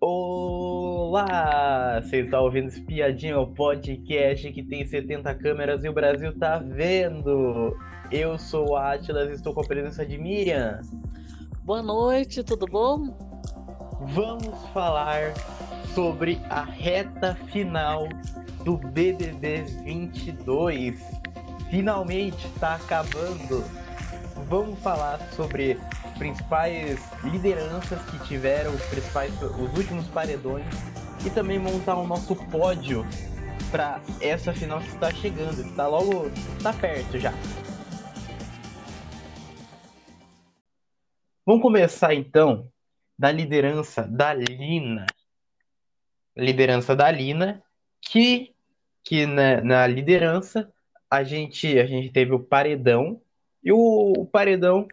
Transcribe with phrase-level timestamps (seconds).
[0.00, 2.00] Olá!
[2.00, 7.76] Você está ouvindo Espiadinha, o podcast que tem 70 câmeras e o Brasil tá vendo.
[8.12, 10.80] Eu sou o Atlas e estou com a presença de Miriam.
[11.64, 13.08] Boa noite, tudo bom?
[14.14, 15.34] Vamos falar
[15.92, 18.08] sobre a reta final
[18.64, 21.02] do BBB 22.
[21.70, 23.64] Finalmente está acabando.
[24.46, 25.78] Vamos falar sobre
[26.16, 30.66] principais lideranças que tiveram, os principais, os últimos paredões
[31.26, 33.04] e também montar o nosso pódio
[33.70, 37.32] para essa final que está chegando, está logo, está perto já.
[41.44, 42.70] Vamos começar então
[43.18, 45.06] da liderança da Lina.
[46.36, 47.62] Liderança da Lina,
[48.00, 48.54] que,
[49.02, 50.72] que na, na liderança
[51.10, 53.20] a gente, a gente teve o paredão,
[53.62, 54.86] e o, o paredão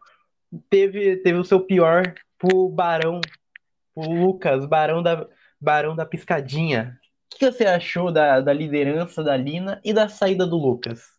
[0.69, 3.21] teve, teve o seu pior pro Barão,
[3.93, 5.27] o Lucas, Barão da,
[5.59, 6.99] Barão da Piscadinha.
[7.33, 11.15] O que você achou da, da liderança da Lina e da saída do Lucas?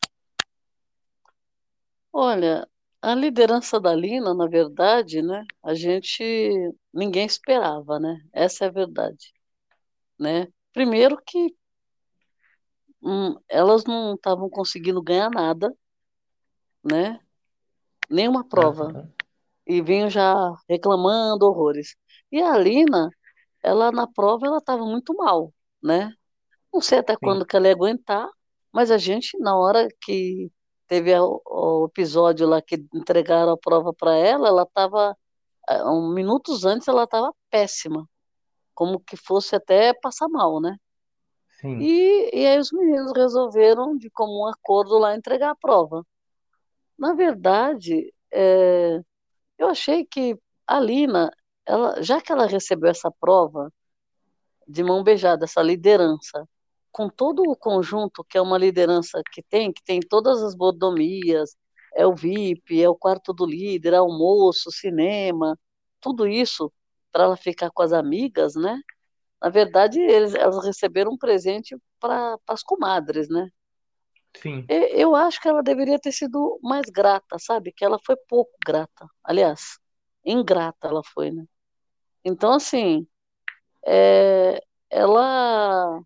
[2.13, 2.67] Olha,
[3.03, 8.19] a liderança da Lina, na verdade, né, a gente ninguém esperava, né?
[8.33, 9.33] Essa é a verdade,
[10.19, 10.49] né?
[10.73, 11.55] Primeiro que
[13.03, 15.75] hum, elas não estavam conseguindo ganhar nada,
[16.83, 17.21] né?
[18.09, 18.87] Nenhuma prova.
[18.87, 19.17] Uhum
[19.67, 21.97] e vinham já reclamando horrores.
[22.31, 23.11] E a Alina,
[23.63, 26.13] ela na prova, ela estava muito mal, né?
[26.73, 27.19] Não sei até Sim.
[27.23, 28.29] quando que ela ia aguentar,
[28.73, 30.51] mas a gente, na hora que
[30.87, 35.17] teve o, o episódio lá que entregaram a prova para ela, ela estava,
[35.69, 38.09] é, um, minutos antes, ela estava péssima,
[38.75, 40.77] como que fosse até passar mal, né?
[41.61, 41.79] Sim.
[41.81, 46.05] E, e aí os meninos resolveram, de comum acordo, lá entregar a prova.
[46.99, 49.01] Na verdade, é,
[49.59, 51.31] eu achei que a Lina,
[51.67, 53.73] ela, já que ela recebeu essa prova
[54.69, 56.49] de mão beijada, essa liderança,
[56.93, 61.57] com todo o conjunto que é uma liderança que tem, que tem todas as bodomias,
[61.95, 65.59] é o VIP, é o quarto do líder, é almoço, cinema,
[66.01, 66.73] tudo isso
[67.13, 68.81] para ela ficar com as amigas, né?
[69.43, 73.51] Na verdade, eles, elas receberam um presente para as comadres, né?
[74.43, 74.65] Sim.
[74.69, 77.73] Eu acho que ela deveria ter sido mais grata, sabe?
[77.73, 79.07] Que ela foi pouco grata.
[79.25, 79.79] Aliás,
[80.25, 81.45] ingrata ela foi, né?
[82.25, 83.07] Então, assim,
[83.87, 84.61] é,
[84.91, 86.01] ela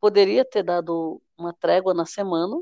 [0.00, 2.56] poderia ter dado uma trégua na semana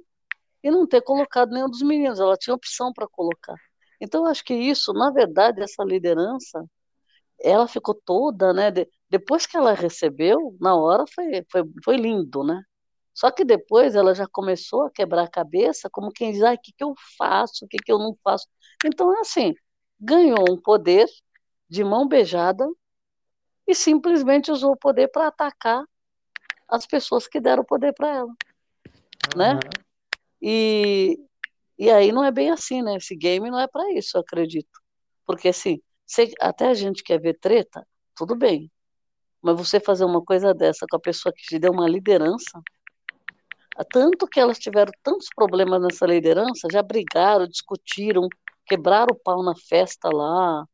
[0.63, 2.21] e não ter colocado nenhum dos meninos.
[2.21, 3.57] Ela tinha opção para colocar.
[4.01, 6.65] Então, eu acho que isso, na verdade, essa liderança,
[7.41, 8.71] ela ficou toda, né?
[8.71, 12.63] De, depois que ela recebeu, na hora foi, foi, foi lindo, né?
[13.15, 16.59] Só que depois ela já começou a quebrar a cabeça, como quem diz, ah, o
[16.59, 18.49] que, que eu faço, o que, que eu não faço.
[18.85, 19.55] Então, é assim,
[20.01, 21.07] ganhou um poder
[21.69, 22.67] de mão beijada
[23.67, 25.85] e simplesmente usou o poder para atacar
[26.69, 28.35] as pessoas que deram o poder para ela, uhum.
[29.37, 29.61] né?
[30.43, 31.19] E,
[31.79, 32.97] e aí não é bem assim, né?
[32.97, 34.81] Esse game não é para isso, eu acredito.
[35.25, 38.71] Porque assim, se, até a gente quer ver treta, tudo bem.
[39.41, 42.61] Mas você fazer uma coisa dessa com a pessoa que te deu uma liderança,
[43.83, 48.29] tanto que elas tiveram tantos problemas nessa liderança, já brigaram, discutiram,
[48.67, 50.65] quebraram o pau na festa lá,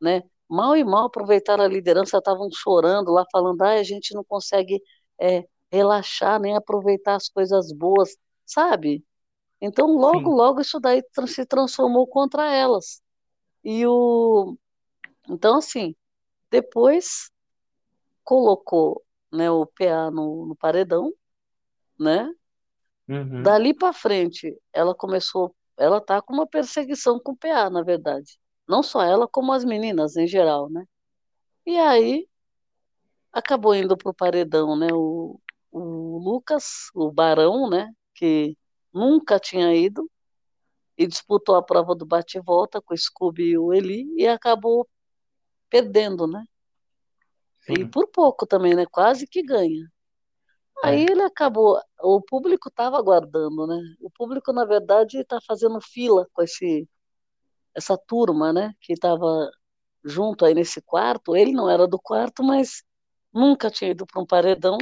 [0.00, 0.22] né?
[0.48, 4.80] Mal e mal aproveitaram a liderança, estavam chorando lá, falando, ah, a gente não consegue
[5.20, 9.04] é, relaxar, nem aproveitar as coisas boas, sabe?
[9.60, 10.36] Então, logo, Sim.
[10.36, 13.02] logo, isso daí se transformou contra elas.
[13.64, 14.56] E o...
[15.28, 15.96] Então, assim,
[16.50, 17.30] depois
[18.22, 19.02] colocou
[19.32, 21.12] né, o PA no, no paredão,
[21.98, 22.32] né?
[23.08, 23.42] Uhum.
[23.42, 28.38] Dali para frente, ela começou, ela tá com uma perseguição com o PA, na verdade.
[28.68, 30.84] Não só ela, como as meninas em geral, né?
[31.64, 32.28] E aí
[33.32, 34.88] acabou indo pro paredão, né?
[34.92, 35.40] O,
[35.70, 37.92] o Lucas, o Barão, né?
[38.14, 38.56] Que
[38.92, 40.10] nunca tinha ido
[40.96, 44.88] e disputou a prova do bate-volta com o Scooby e o Eli e acabou
[45.68, 46.44] perdendo, né?
[47.66, 47.74] Sim.
[47.80, 48.86] E por pouco também, né?
[48.86, 49.86] Quase que ganha.
[50.82, 51.10] Aí é.
[51.10, 53.80] ele acabou, o público estava aguardando, né?
[54.00, 56.88] O público, na verdade, está fazendo fila com esse,
[57.74, 58.74] essa turma, né?
[58.80, 59.50] Que estava
[60.04, 61.34] junto aí nesse quarto.
[61.34, 62.84] Ele não era do quarto, mas
[63.32, 64.78] nunca tinha ido para um paredão,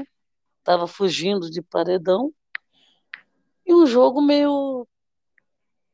[0.58, 2.32] estava fugindo de paredão.
[3.66, 4.86] E um jogo meio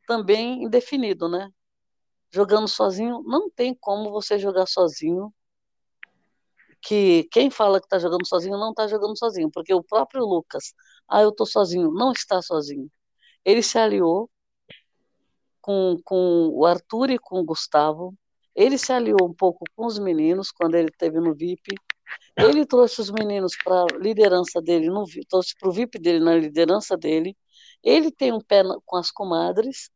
[0.06, 1.52] também indefinido, né?
[2.32, 5.32] Jogando sozinho, não tem como você jogar sozinho
[6.82, 10.74] que quem fala que está jogando sozinho não está jogando sozinho, porque o próprio Lucas,
[11.08, 12.90] ah, eu estou sozinho, não está sozinho.
[13.44, 14.30] Ele se aliou
[15.60, 18.14] com, com o Arthur e com o Gustavo,
[18.54, 21.74] ele se aliou um pouco com os meninos quando ele esteve no VIP,
[22.36, 26.34] Ele trouxe os meninos para a liderança dele, no, trouxe para o VIP dele na
[26.34, 27.36] liderança dele.
[27.82, 29.90] Ele tem um pé com as comadres.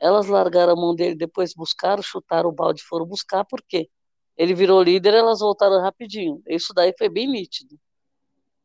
[0.00, 3.88] Elas largaram a mão dele, depois buscaram, chutaram o balde, foram buscar, por quê?
[4.36, 6.42] Ele virou líder, elas voltaram rapidinho.
[6.46, 7.78] Isso daí foi bem nítido.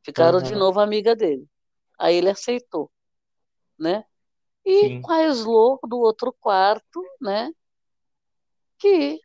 [0.04, 0.44] Ficaram uhum.
[0.44, 1.48] de novo amiga dele.
[1.98, 2.92] Aí ele aceitou,
[3.78, 4.04] né?
[4.66, 5.02] E Sim.
[5.02, 7.52] com a Slow do outro quarto, né?
[8.78, 9.20] Que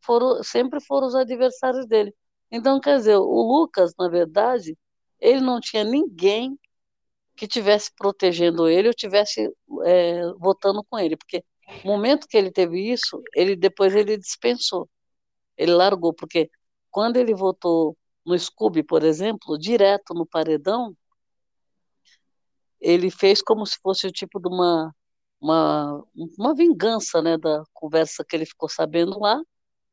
[0.00, 2.14] foram, sempre foram os adversários dele.
[2.50, 4.76] Então, quer dizer, o Lucas, na verdade,
[5.20, 6.58] ele não tinha ninguém
[7.36, 9.50] que tivesse protegendo ele ou tivesse
[9.84, 11.44] é, votando com ele, porque
[11.84, 14.88] no momento que ele teve isso, ele depois ele dispensou,
[15.60, 16.50] ele largou, porque
[16.90, 20.96] quando ele votou no Scooby, por exemplo, direto no paredão,
[22.80, 24.94] ele fez como se fosse o tipo de uma
[25.40, 26.04] uma,
[26.38, 29.40] uma vingança, né, da conversa que ele ficou sabendo lá,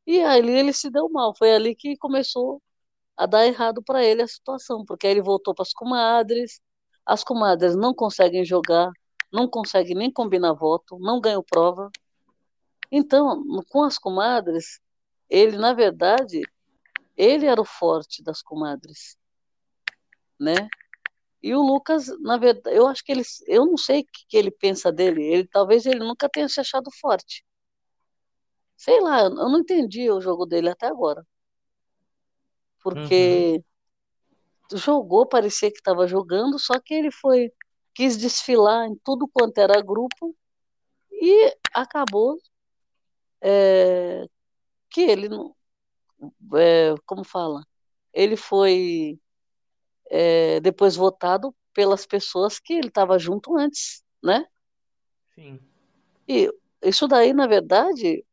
[0.06, 1.34] e ali ele se deu mal.
[1.36, 2.62] Foi ali que começou
[3.16, 6.60] a dar errado para ele a situação, porque aí ele voltou para as comadres,
[7.06, 8.90] as comadres não conseguem jogar,
[9.32, 11.90] não conseguem nem combinar voto, não ganham prova.
[12.92, 14.80] Então, com as comadres,
[15.28, 16.42] ele, na verdade,
[17.16, 19.16] ele era o forte das comadres,
[20.38, 20.68] né?
[21.42, 24.50] E o Lucas, na verdade, eu acho que ele, eu não sei o que ele
[24.50, 27.44] pensa dele, ele talvez ele nunca tenha se achado forte.
[28.76, 31.26] Sei lá, eu não entendi o jogo dele até agora.
[32.80, 33.62] Porque
[34.72, 34.78] uhum.
[34.78, 37.52] jogou, parecia que estava jogando, só que ele foi,
[37.92, 40.34] quis desfilar em tudo quanto era grupo
[41.10, 42.38] e acabou
[43.40, 44.28] é,
[44.90, 45.54] que ele não.
[46.56, 47.64] É, como fala?
[48.12, 49.18] Ele foi
[50.10, 54.44] é, depois votado pelas pessoas que ele estava junto antes, né?
[55.34, 55.60] Sim.
[56.26, 56.50] E
[56.82, 58.24] isso daí, na verdade,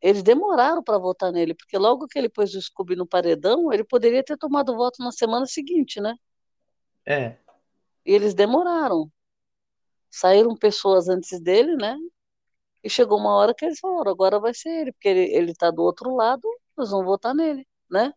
[0.00, 3.84] eles demoraram para votar nele, porque logo que ele pôs o Scooby no paredão, ele
[3.84, 6.16] poderia ter tomado voto na semana seguinte, né?
[7.06, 7.36] É.
[8.04, 9.10] E eles demoraram.
[10.10, 11.96] Saíram pessoas antes dele, né?
[12.82, 15.70] E chegou uma hora que eles falaram, agora vai ser ele, porque ele, ele tá
[15.70, 18.12] do outro lado, nós vamos votar nele, né?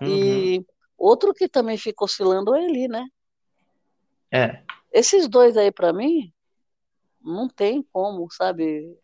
[0.00, 0.08] Uhum.
[0.08, 0.66] E
[0.98, 3.06] outro que também fica oscilando é ele, né?
[4.30, 4.62] É.
[4.92, 6.32] Esses dois aí, para mim,
[7.20, 8.98] não tem como, sabe?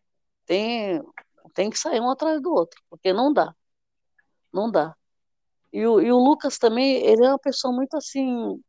[0.44, 1.02] Tem
[1.54, 3.54] tem que sair um atrás do outro, porque não dá.
[4.52, 4.94] Não dá.
[5.72, 8.60] E o, e o Lucas também, ele é uma pessoa muito assim,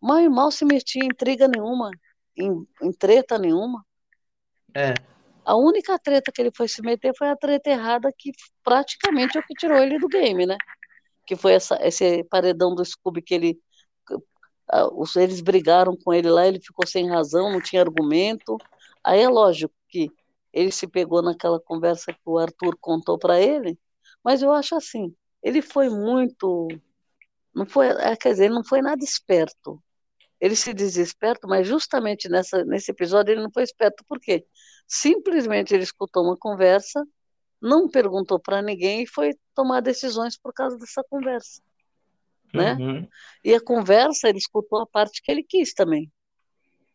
[0.00, 1.90] mal e mal se metia em intriga nenhuma,
[2.36, 3.84] em, em treta nenhuma.
[4.74, 4.94] É.
[5.48, 9.40] A única treta que ele foi se meter foi a treta errada, que praticamente é
[9.40, 10.58] o que tirou ele do game, né?
[11.26, 13.58] Que foi essa, esse paredão do Scooby que ele.
[15.16, 18.58] Eles brigaram com ele lá, ele ficou sem razão, não tinha argumento.
[19.02, 20.10] Aí é lógico que
[20.52, 23.78] ele se pegou naquela conversa que o Arthur contou para ele,
[24.22, 26.68] mas eu acho assim, ele foi muito,
[27.54, 29.82] não foi, é, quer dizer, ele não foi nada esperto.
[30.40, 34.46] Ele se dizia esperto, mas justamente nessa, nesse episódio ele não foi esperto, por quê?
[34.86, 37.04] Simplesmente ele escutou uma conversa,
[37.60, 41.60] não perguntou para ninguém e foi tomar decisões por causa dessa conversa.
[42.54, 42.74] Né?
[42.74, 43.08] Uhum.
[43.44, 46.10] E a conversa, ele escutou a parte que ele quis também.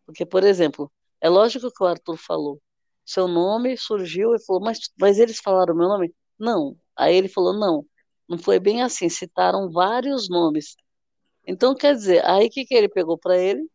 [0.06, 0.92] Porque, por exemplo,
[1.22, 2.62] é lógico que o Arthur falou,
[3.06, 6.13] seu nome surgiu e falou, mas, mas eles falaram meu nome?
[6.39, 6.78] Não.
[6.96, 7.86] Aí ele falou, não,
[8.28, 10.75] não foi bem assim, citaram vários nomes.
[11.46, 13.70] Então, quer dizer, aí o que, que ele pegou para ele?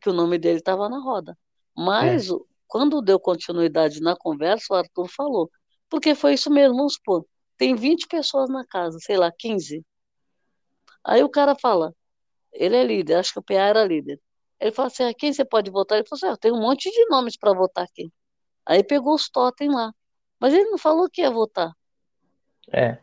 [0.00, 1.36] Que o nome dele estava na roda.
[1.76, 2.34] Mas, é.
[2.68, 5.50] quando deu continuidade na conversa, o Arthur falou,
[5.88, 9.84] porque foi isso mesmo, vamos supor, tem 20 pessoas na casa, sei lá, 15.
[11.04, 11.94] Aí o cara fala,
[12.52, 14.20] ele é líder, acho que o PA era líder.
[14.60, 15.98] Ele fala assim, a ah, quem você pode votar?
[15.98, 18.10] Ele falou assim, ah, tem um monte de nomes para votar aqui.
[18.64, 19.92] Aí pegou os totem lá.
[20.40, 21.72] Mas ele não falou que ia votar.
[22.72, 22.98] É.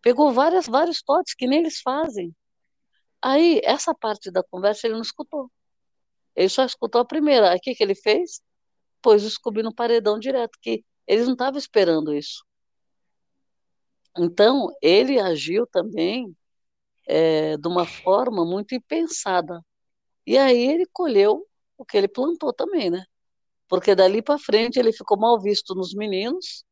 [0.00, 2.34] Pegou várias, vários totes que nem eles fazem.
[3.24, 5.50] Aí, essa parte da conversa ele não escutou.
[6.36, 7.50] Ele só escutou a primeira.
[7.50, 8.42] Aí o que, que ele fez?
[9.02, 12.44] Pôs o Scooby no paredão direto, que eles não estavam esperando isso.
[14.18, 16.36] Então, ele agiu também
[17.06, 19.64] é, de uma forma muito impensada.
[20.26, 23.04] E aí ele colheu o que ele plantou também, né?
[23.68, 26.64] porque dali para frente ele ficou mal visto nos meninos,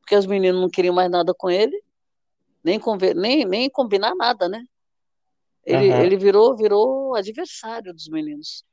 [0.00, 1.78] porque os meninos não queriam mais nada com ele,
[2.64, 2.80] nem,
[3.14, 4.64] nem, nem combinar nada, né?
[5.66, 6.00] Ele, uhum.
[6.00, 8.64] ele virou, virou adversário dos meninos.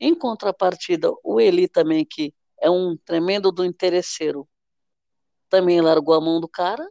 [0.00, 4.48] Em contrapartida, o Eli também, que é um tremendo do interesseiro,
[5.48, 6.86] também largou a mão do cara,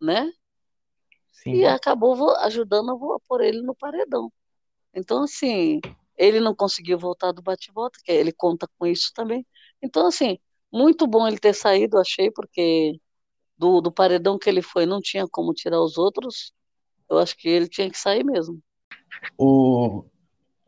[0.00, 0.30] né?
[1.32, 1.54] Sim.
[1.54, 4.30] E acabou ajudando a pôr ele no paredão.
[4.92, 5.80] Então, assim,
[6.16, 9.46] ele não conseguiu voltar do bate-volta, que ele conta com isso também.
[9.80, 10.38] Então, assim,
[10.70, 13.00] muito bom ele ter saído, achei, porque
[13.60, 16.50] do, do paredão que ele foi, não tinha como tirar os outros,
[17.10, 18.58] eu acho que ele tinha que sair mesmo.
[19.36, 20.02] O,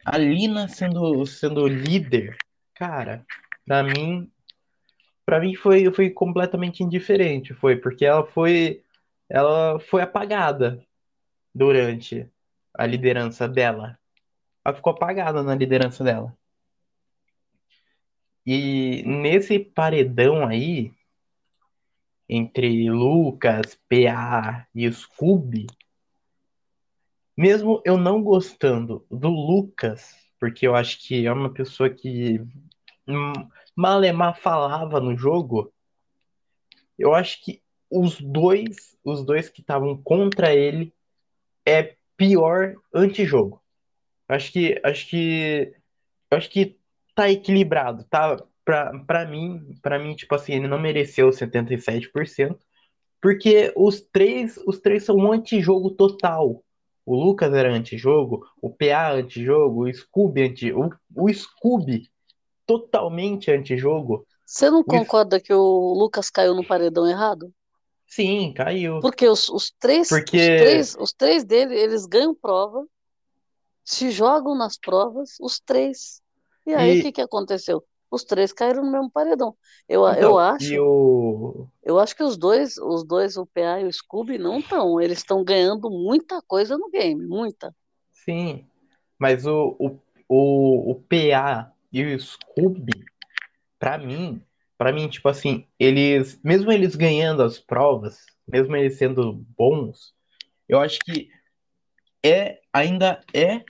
[0.05, 2.37] a Lina sendo, sendo líder,
[2.75, 3.25] cara,
[3.65, 4.31] pra mim,
[5.25, 8.83] pra mim foi, foi completamente indiferente, foi, porque ela foi,
[9.27, 10.85] ela foi apagada
[11.55, 12.29] durante
[12.75, 13.99] a liderança dela.
[14.63, 16.37] Ela ficou apagada na liderança dela.
[18.45, 20.93] E nesse paredão aí,
[22.35, 25.67] entre Lucas, PA e Scooby,
[27.37, 32.41] mesmo eu não gostando do Lucas, porque eu acho que é uma pessoa que
[33.07, 33.33] hum,
[33.77, 35.71] Malemar falava no jogo,
[36.99, 40.91] eu acho que os dois, os dois que estavam contra ele
[41.67, 43.63] é pior antijogo.
[44.27, 45.75] Acho que acho que
[46.31, 46.79] acho que
[47.15, 48.43] tá equilibrado, tá?
[48.65, 52.57] Pra, pra mim, para mim, tipo assim, ele não mereceu 77%,
[53.21, 56.63] porque os três, os três são um antijogo total.
[57.05, 62.09] O Lucas era antijogo, o PA antijogo, o Scooby anti, o, o Scooby
[62.65, 64.25] totalmente antijogo.
[64.47, 67.53] Você não concorda que o Lucas caiu no paredão errado?
[68.07, 69.01] Sim, caiu.
[69.01, 70.37] Porque os, os três, Porque...
[70.37, 72.87] os três, os três dele, eles ganham prova,
[73.85, 76.21] se jogam nas provas, os três.
[76.67, 77.03] E aí, o e...
[77.03, 77.83] que, que aconteceu?
[78.13, 79.57] Os três caíram no mesmo paredão.
[79.89, 80.83] Eu, então, eu acho.
[80.83, 81.67] O...
[81.83, 85.01] Eu acho que os dois, os dois, o PA e o Scooby, não estão.
[85.01, 87.75] Eles estão ganhando muita coisa no game, muita.
[88.13, 88.67] Sim.
[89.19, 93.03] Mas o, o, o, o PA e o Scooby,
[93.79, 94.43] para mim,
[94.77, 100.13] para mim, tipo assim, eles, mesmo eles ganhando as provas, mesmo eles sendo bons,
[100.69, 101.31] eu acho que
[102.23, 103.65] é ainda é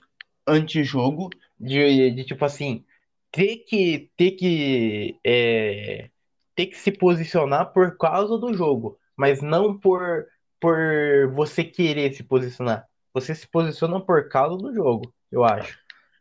[0.45, 1.31] antijogo
[1.61, 2.85] de, de tipo assim,
[3.33, 6.11] ter que ter que é,
[6.55, 10.27] ter que se posicionar por causa do jogo, mas não por
[10.61, 10.79] por
[11.35, 12.87] você querer se posicionar.
[13.15, 15.79] Você se posiciona por causa do jogo, eu acho.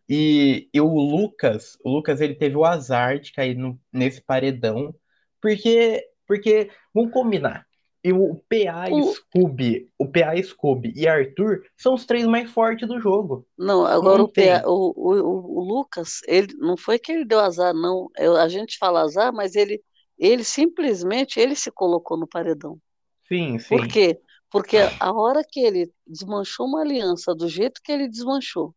[0.09, 4.93] E, e o Lucas, o Lucas ele teve o azar de cair no, nesse paredão,
[5.41, 7.67] porque porque vamos combinar.
[8.03, 9.13] E o PA o...
[9.13, 13.47] Scooby, o PA Scooby e Arthur são os três mais fortes do jogo.
[13.55, 17.39] Não, agora não o, PA, o, o, o, Lucas, ele não foi que ele deu
[17.39, 18.09] azar, não.
[18.17, 19.83] Eu, a gente fala azar, mas ele,
[20.17, 22.79] ele simplesmente ele se colocou no paredão.
[23.27, 23.69] Sim, sim.
[23.69, 24.19] Por quê?
[24.49, 28.75] Porque a hora que ele desmanchou uma aliança do jeito que ele desmanchou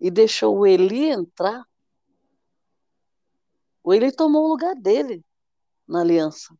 [0.00, 1.64] e deixou o Eli entrar,
[3.82, 5.24] o Eli tomou o lugar dele
[5.86, 6.54] na aliança.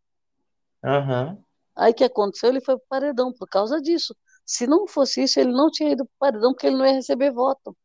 [0.84, 1.42] Uhum.
[1.76, 2.50] Aí o que aconteceu?
[2.50, 4.14] Ele foi para o paredão por causa disso.
[4.44, 6.94] Se não fosse isso, ele não tinha ido para o paredão, porque ele não ia
[6.94, 7.76] receber voto.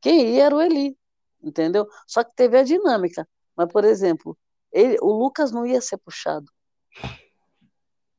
[0.00, 0.96] Quem ia era o Eli,
[1.42, 1.86] entendeu?
[2.06, 3.28] Só que teve a dinâmica.
[3.54, 4.36] Mas, por exemplo,
[4.72, 6.50] ele, o Lucas não ia ser puxado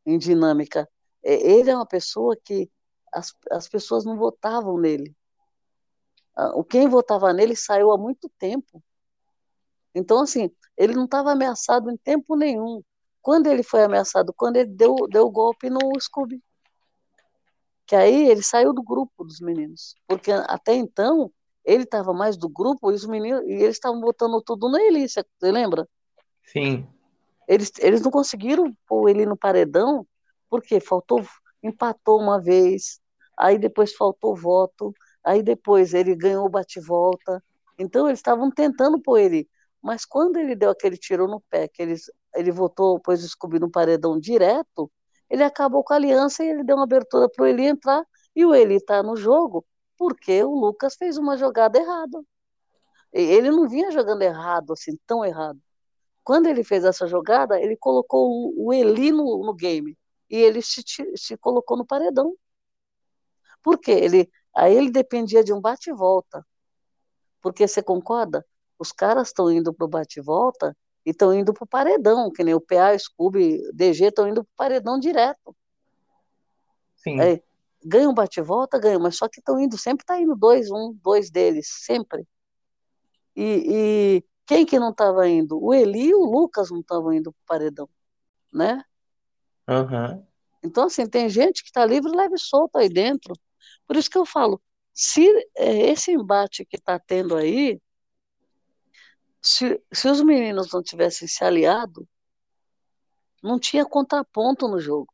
[0.05, 0.87] em dinâmica.
[1.23, 2.69] Ele é uma pessoa que
[3.11, 5.15] as, as pessoas não votavam nele.
[6.35, 8.83] Ah, quem votava nele saiu há muito tempo.
[9.93, 12.81] Então, assim, ele não estava ameaçado em tempo nenhum.
[13.21, 14.33] Quando ele foi ameaçado?
[14.33, 16.41] Quando ele deu, deu o golpe no Scooby.
[17.85, 19.95] Que aí ele saiu do grupo dos meninos.
[20.07, 21.31] Porque até então,
[21.63, 25.25] ele estava mais do grupo e os meninos e eles estavam botando tudo na Elícia,
[25.39, 25.87] você lembra?
[26.45, 26.87] Sim.
[27.47, 30.05] Eles, eles não conseguiram pôr ele no paredão,
[30.49, 31.23] porque faltou,
[31.61, 32.99] empatou uma vez,
[33.37, 34.93] aí depois faltou voto,
[35.23, 37.43] aí depois ele ganhou o bate-volta.
[37.77, 39.49] Então eles estavam tentando pôr ele
[39.81, 41.95] mas quando ele deu aquele tiro no pé, que ele,
[42.35, 44.91] ele votou, pôs o Scooby no paredão direto,
[45.29, 48.45] ele acabou com a aliança e ele deu uma abertura para o Eli entrar, e
[48.45, 49.65] o Eli está no jogo
[49.97, 52.23] porque o Lucas fez uma jogada errada.
[53.13, 55.61] Ele não vinha jogando errado, assim, tão errado.
[56.23, 59.97] Quando ele fez essa jogada, ele colocou o Eli no, no game
[60.29, 60.83] e ele se,
[61.15, 62.35] se colocou no paredão.
[63.61, 63.91] Por quê?
[63.91, 66.45] Ele, aí ele dependia de um bate-volta.
[67.41, 68.45] Porque você concorda?
[68.81, 72.55] Os caras estão indo para o bate-volta e estão indo para o paredão, que nem
[72.55, 75.55] o PA, Scooby, DG estão indo para o paredão direto.
[76.95, 77.21] Sim.
[77.21, 77.43] É,
[77.85, 81.67] ganham bate-volta, ganham, mas só que estão indo, sempre está indo dois, um, dois deles,
[81.69, 82.27] sempre.
[83.35, 85.63] E, e quem que não estava indo?
[85.63, 87.89] O Eli e o Lucas não estavam indo para o paredão,
[88.51, 88.83] né?
[89.69, 90.25] Uhum.
[90.63, 93.35] Então, assim, tem gente que está livre, leve solto aí dentro.
[93.85, 94.59] Por isso que eu falo,
[94.91, 97.79] se é, esse embate que está tendo aí,
[99.41, 102.07] se, se os meninos não tivessem se aliado,
[103.41, 105.11] não tinha contraponto no jogo.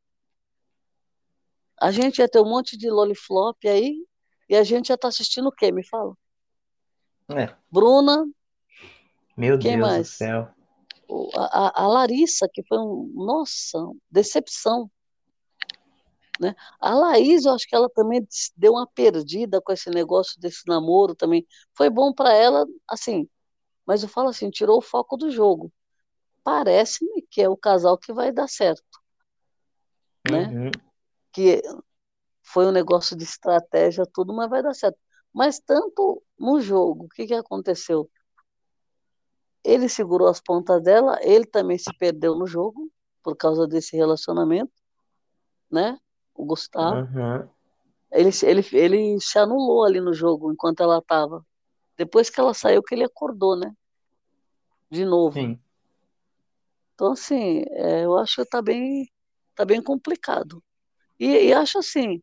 [1.79, 4.05] A gente ia ter um monte de loliflop aí
[4.49, 5.71] e a gente ia estar tá assistindo o quê?
[5.71, 6.13] Me fala.
[7.29, 7.55] É.
[7.71, 8.25] Bruna.
[9.35, 10.07] Meu Deus mais?
[10.07, 10.49] do céu.
[11.35, 13.79] a, a Larissa, que foi um, nossa,
[14.09, 14.89] decepção.
[16.39, 16.55] Né?
[16.79, 21.15] A Laís, eu acho que ela também deu uma perdida com esse negócio desse namoro
[21.15, 21.47] também.
[21.73, 23.27] Foi bom para ela, assim,
[23.87, 25.71] mas eu falo assim, tirou o foco do jogo.
[26.43, 28.83] Parece-me que é o casal que vai dar certo.
[30.29, 30.47] Né?
[30.49, 30.71] Uhum.
[31.31, 31.61] Que
[32.43, 34.97] foi um negócio de estratégia, tudo, mas vai dar certo.
[35.33, 38.09] Mas tanto no jogo, o que, que aconteceu?
[39.63, 42.91] Ele segurou as pontas dela, ele também se perdeu no jogo
[43.23, 44.71] por causa desse relacionamento,
[45.69, 45.97] né?
[46.33, 47.01] O Gustavo.
[47.01, 47.49] Uhum.
[48.11, 51.45] Ele, ele, ele se anulou ali no jogo enquanto ela estava.
[51.97, 53.73] Depois que ela saiu, que ele acordou, né?
[54.89, 55.33] De novo.
[55.33, 55.59] Sim.
[56.93, 59.09] Então, assim, é, eu acho que tá bem,
[59.55, 60.63] tá bem complicado.
[61.19, 62.21] E, e acho assim,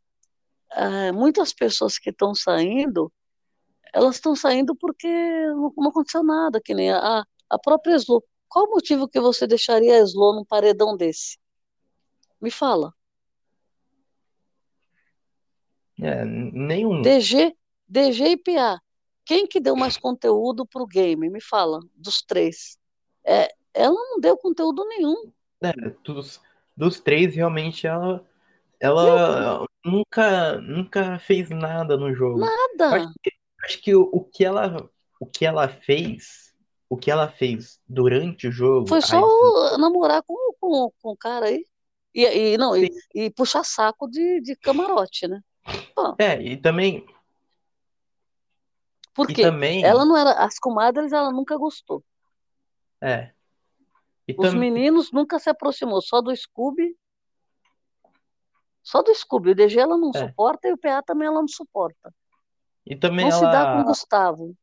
[0.72, 3.12] é, muitas pessoas que estão saindo,
[3.92, 5.08] elas estão saindo porque
[5.46, 8.24] não, não, aconteceu nada, que nem a, a própria Slow.
[8.48, 11.38] Qual o motivo que você deixaria a Slow num paredão desse?
[12.40, 12.92] Me fala.
[16.00, 17.02] É, nenhum.
[17.02, 17.56] DG,
[17.88, 18.80] DG e PA.
[19.24, 21.30] Quem que deu mais conteúdo pro game?
[21.30, 22.78] Me fala, dos três.
[23.24, 25.32] É, ela não deu conteúdo nenhum.
[25.62, 25.72] É,
[26.04, 26.40] dos,
[26.76, 28.24] dos três, realmente, ela,
[28.78, 32.40] ela nunca, nunca fez nada no jogo.
[32.40, 32.96] Nada.
[32.96, 33.30] Acho que,
[33.64, 36.54] acho que o, o, que ela, o que ela fez,
[36.88, 38.88] o que ela fez durante o jogo.
[38.88, 41.66] Foi só aí, namorar com, com, com o cara aí.
[42.14, 45.40] E, e não, e, e, puxar saco de, de camarote, né?
[46.18, 47.04] É, e também.
[49.14, 50.33] Porque também, ela não era.
[50.44, 52.02] As comadres ela nunca gostou.
[53.00, 53.30] É.
[54.26, 54.59] E Os tam...
[54.59, 56.97] meninos nunca se aproximou, só do Scooby.
[58.83, 59.50] Só do Scooby.
[59.50, 60.18] O DG ela não É.
[60.18, 62.12] suporta e o PA também ela não suporta.
[62.87, 64.54] E também Não se dá com o ela, Gustavo.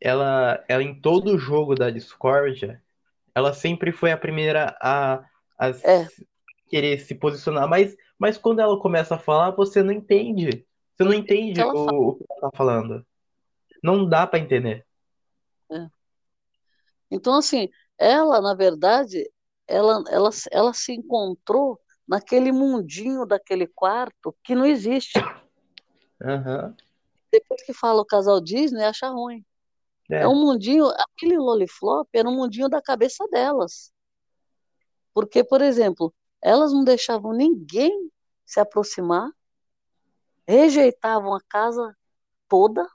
[0.00, 2.82] ela, ela, em todo jogo da Discordia,
[3.34, 5.24] ela sempre foi a primeira a,
[5.58, 6.06] a É.
[6.68, 7.66] querer se posicionar.
[7.68, 10.66] Mas, mas quando ela começa a falar, você não entende.
[10.94, 13.06] Você não entende ela o, o que ela tá falando.
[13.82, 14.86] Não dá pra entender.
[17.10, 17.68] Então, assim,
[17.98, 19.30] ela, na verdade,
[19.66, 25.18] ela, ela, ela se encontrou naquele mundinho daquele quarto que não existe.
[26.22, 26.74] Aham.
[27.30, 29.44] Depois que fala o casal Disney, acha ruim.
[30.10, 30.28] É É.
[30.28, 33.92] um mundinho, aquele Loliflop era um mundinho da cabeça delas.
[35.14, 38.10] Porque, por exemplo, elas não deixavam ninguém
[38.44, 39.30] se aproximar,
[40.46, 41.96] rejeitavam a casa
[42.48, 42.86] toda.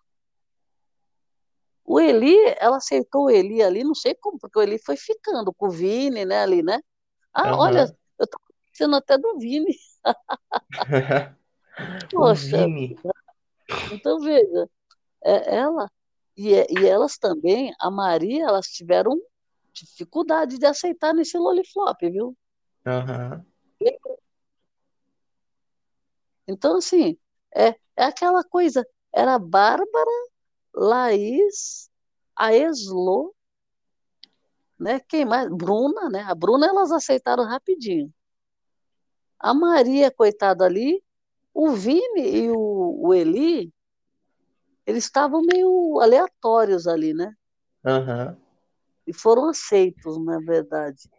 [1.88, 5.54] O Eli, ela aceitou o Eli ali, não sei como, porque o Eli foi ficando
[5.54, 6.82] com o Vini, né, ali, né?
[7.34, 7.95] Ah, olha, Aham.
[8.19, 8.38] eu tô
[8.73, 9.73] sendo até do Vini.
[12.12, 13.00] Poxa, Vini.
[13.89, 14.69] então veja,
[15.23, 15.89] é, ela
[16.36, 19.17] e, e elas também, a Maria, elas tiveram
[19.73, 22.36] dificuldade de aceitar nesse Loliflop, viu?
[22.86, 23.45] Aham.
[26.47, 27.17] Então, assim,
[27.56, 30.12] é, é aquela coisa, era Bárbara,
[30.80, 31.90] Laís,
[32.36, 33.34] a Eslo,
[34.80, 35.00] né?
[35.00, 35.50] Quem mais?
[35.50, 36.22] Bruna, né?
[36.22, 38.13] A Bruna elas aceitaram rapidinho.
[39.40, 41.04] A Maria, coitada ali,
[41.54, 43.74] o Vini e o, o Eli,
[44.86, 47.34] eles estavam meio aleatórios ali, né?
[47.84, 48.38] Aham.
[49.06, 51.10] E foram aceitos, na verdade.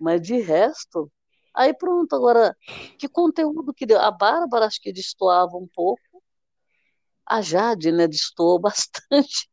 [0.00, 1.10] Mas de resto,
[1.54, 2.56] aí pronto, agora,
[2.98, 4.00] que conteúdo que deu?
[4.00, 6.02] A Bárbara acho que destoava um pouco.
[7.26, 9.48] A Jade, né, destoou bastante.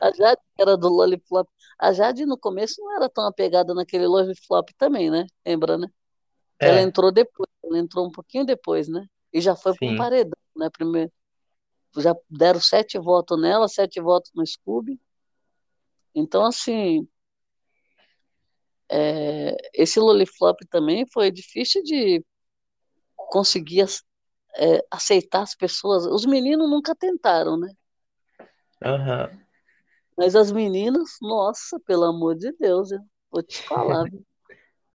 [0.00, 1.48] A Jade era do Lollipop.
[1.78, 5.26] A Jade no começo não era tão apegada naquele Lollipop também, né?
[5.46, 5.86] Lembra, né?
[6.62, 9.06] Ela É, entrou depois, ela entrou um pouquinho depois, né?
[9.32, 9.96] E já foi para um sim.
[9.96, 10.70] paredão, né?
[10.70, 11.12] Primeiro,
[11.98, 15.00] já deram sete votos nela, sete votos no Scooby.
[16.14, 17.06] Então, assim,
[18.90, 22.24] é, esse Loliflop também foi difícil de
[23.16, 23.82] conseguir
[24.56, 26.06] é, aceitar as pessoas.
[26.06, 27.72] Os meninos nunca tentaram, né?
[28.84, 29.30] Aham.
[30.16, 34.04] Mas as meninas, nossa, pelo amor de Deus, eu vou te falar.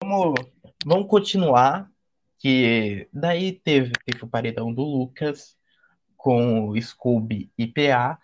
[0.03, 0.35] Vamos,
[0.85, 1.91] vamos continuar.
[2.39, 5.57] Que daí teve, teve o paredão do Lucas
[6.15, 8.21] com o Scooby e PA.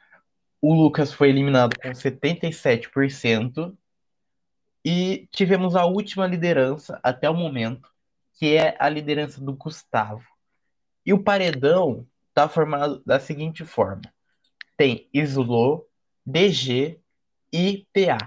[0.60, 3.74] O Lucas foi eliminado com 77%.
[4.84, 7.88] E tivemos a última liderança até o momento,
[8.34, 10.29] que é a liderança do Gustavo.
[11.04, 14.02] E o paredão está formado da seguinte forma:
[14.76, 15.86] tem Slo,
[16.24, 17.00] DG
[17.52, 18.18] e PA.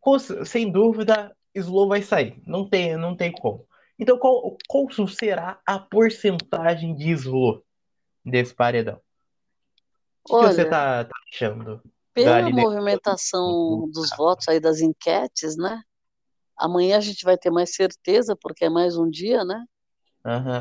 [0.00, 2.40] Com- sem dúvida, Slow vai sair.
[2.46, 3.66] Não tem, não tem como.
[3.98, 7.64] Então, qual, qual será a porcentagem de Slow
[8.24, 8.96] desse paredão?
[8.96, 11.82] O que, que você Olha, tá, achando?
[12.16, 15.82] pela movimentação dos votos aí das enquetes, né?
[16.56, 19.62] Amanhã a gente vai ter mais certeza, porque é mais um dia, né?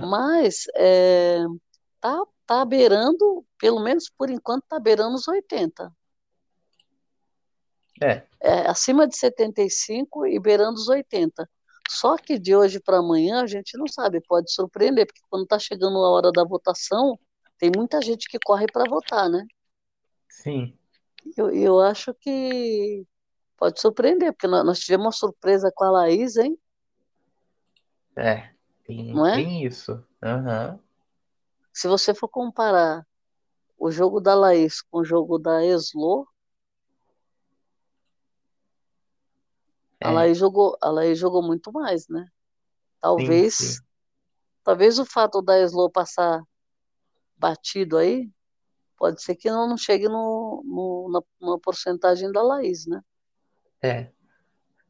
[0.05, 1.39] Mas é,
[1.99, 5.91] tá, tá beirando, pelo menos por enquanto, tá beirando os 80.
[8.01, 11.49] É, É, acima de 75 e beirando os 80.
[11.89, 15.57] Só que de hoje para amanhã a gente não sabe, pode surpreender, porque quando está
[15.59, 17.17] chegando a hora da votação,
[17.57, 19.45] tem muita gente que corre para votar, né?
[20.29, 20.77] sim.
[21.37, 23.05] Eu, eu acho que
[23.57, 26.57] pode surpreender, porque nós, nós tivemos uma surpresa com a Laís, hein?
[28.17, 28.54] É,
[28.85, 29.41] tem, Não é?
[29.41, 30.03] tem isso.
[30.23, 30.79] Aham.
[31.71, 33.05] Se você for comparar
[33.77, 36.27] o jogo da Laís com o jogo da Eslo,
[40.01, 42.27] a É, Laís jogou, a Laís jogou muito mais, né?
[43.17, 43.83] sim, Talvez, sim.
[44.63, 46.43] talvez o fato da Eslo passar
[47.37, 48.29] batido aí,
[48.97, 51.09] pode ser que não, não chegue no, no-
[51.41, 53.01] na, na porcentagem da Laís, né?
[53.81, 54.11] É.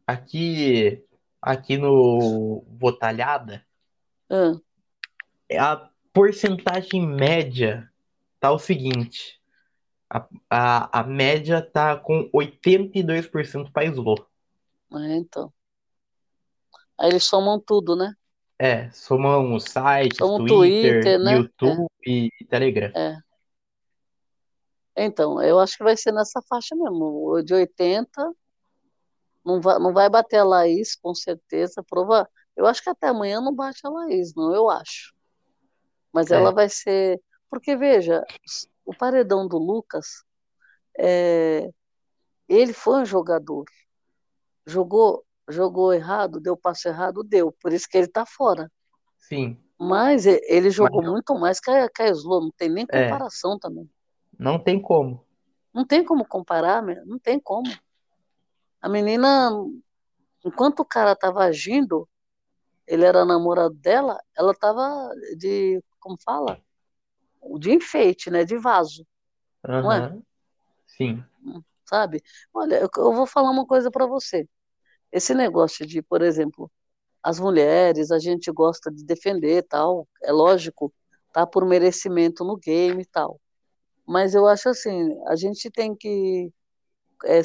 [0.08, 1.06] Aqui,
[1.42, 3.66] aqui no Votalhada,
[4.30, 4.60] Ah,
[5.58, 7.90] a porcentagem média
[8.40, 9.40] tá o seguinte.
[10.10, 14.26] A, a, a média tá com 82% para Slow.
[14.94, 15.52] é, então.
[16.98, 18.14] Aí eles somam tudo, né?
[18.58, 21.34] É, somam os sites, Somam Twitter, Twitter, né?
[21.34, 22.92] YouTube e Telegram.
[22.96, 23.22] É,
[24.96, 25.06] é.
[25.06, 28.34] Então, eu acho que vai ser nessa faixa mesmo, o de 80,
[29.44, 33.42] não vai, não vai bater a Laís, com certeza, prova, eu acho que até amanhã
[33.42, 35.14] não bate a Laís, não, eu acho.
[36.14, 38.24] Mas ela É, vai ser, porque veja,
[38.86, 40.24] o paredão do Lucas,
[41.00, 41.70] é,
[42.50, 43.66] ele foi um jogador,
[44.68, 48.70] jogou, jogou errado, deu passo errado, deu, por isso que ele tá fora.
[49.18, 49.58] sim.
[49.80, 53.26] Mas ele Mas jogou muito mais que a, que a Slo, não tem nem é,
[53.26, 53.90] comparação também.
[54.40, 55.26] não tem como.
[55.72, 57.70] Não tem como comparar, não tem como.
[58.82, 59.52] A menina,
[60.46, 62.08] enquanto o cara tava agindo,
[62.88, 66.60] ele era namorado dela, ela tava de, como fala?
[67.60, 68.44] De enfeite, né?
[68.44, 69.06] De vaso,
[69.64, 70.18] não é?
[70.88, 71.24] Sim.
[71.86, 72.22] Sabe?
[72.54, 74.48] Olha, eu, eu vou falar uma coisa para você.
[75.12, 76.72] Esse negócio de, por exemplo,
[77.22, 80.94] as mulheres, a gente gosta de defender tal, é lógico,
[81.34, 83.40] tá por merecimento no game e tal.
[84.06, 86.52] Mas eu acho assim, a gente tem que
[87.26, 87.42] é,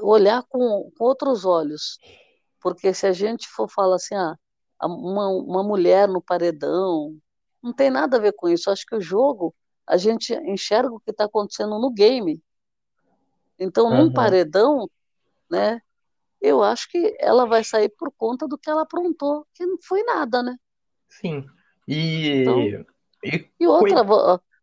[0.00, 1.98] olhar com, com outros olhos,
[2.62, 4.36] porque se a gente for falar assim, ah,
[4.82, 7.16] uma, uma mulher no paredão,
[7.62, 8.70] não tem nada a ver com isso.
[8.70, 9.54] Acho que o jogo,
[9.86, 12.42] a gente enxerga o que está acontecendo no game.
[13.58, 14.90] Então, num paredão,
[15.50, 15.80] né,
[16.40, 20.02] eu acho que ela vai sair por conta do que ela aprontou, que não foi
[20.04, 20.56] nada, né?
[21.08, 21.46] sim.
[22.30, 22.72] Então,
[23.24, 24.02] E, e e outra,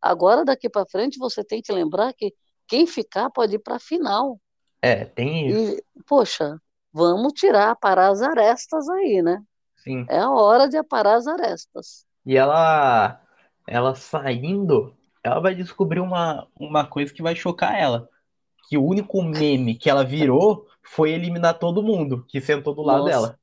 [0.02, 2.34] agora daqui para frente você tem que lembrar que
[2.68, 4.40] quem ficar pode ir para a final.
[4.82, 5.66] é, tem isso.
[5.66, 6.48] E, poxa,
[6.92, 9.42] vamos tirar, parar as arestas aí, né?
[9.78, 10.06] Sim.
[10.10, 12.06] É a hora de aparar as arestas.
[12.26, 13.22] E ela,
[13.68, 18.10] ela saindo, ela vai descobrir uma, uma coisa que vai chocar ela.
[18.68, 23.04] Que o único meme que ela virou foi eliminar todo mundo que sentou do lado
[23.06, 23.40] Nossa, dela.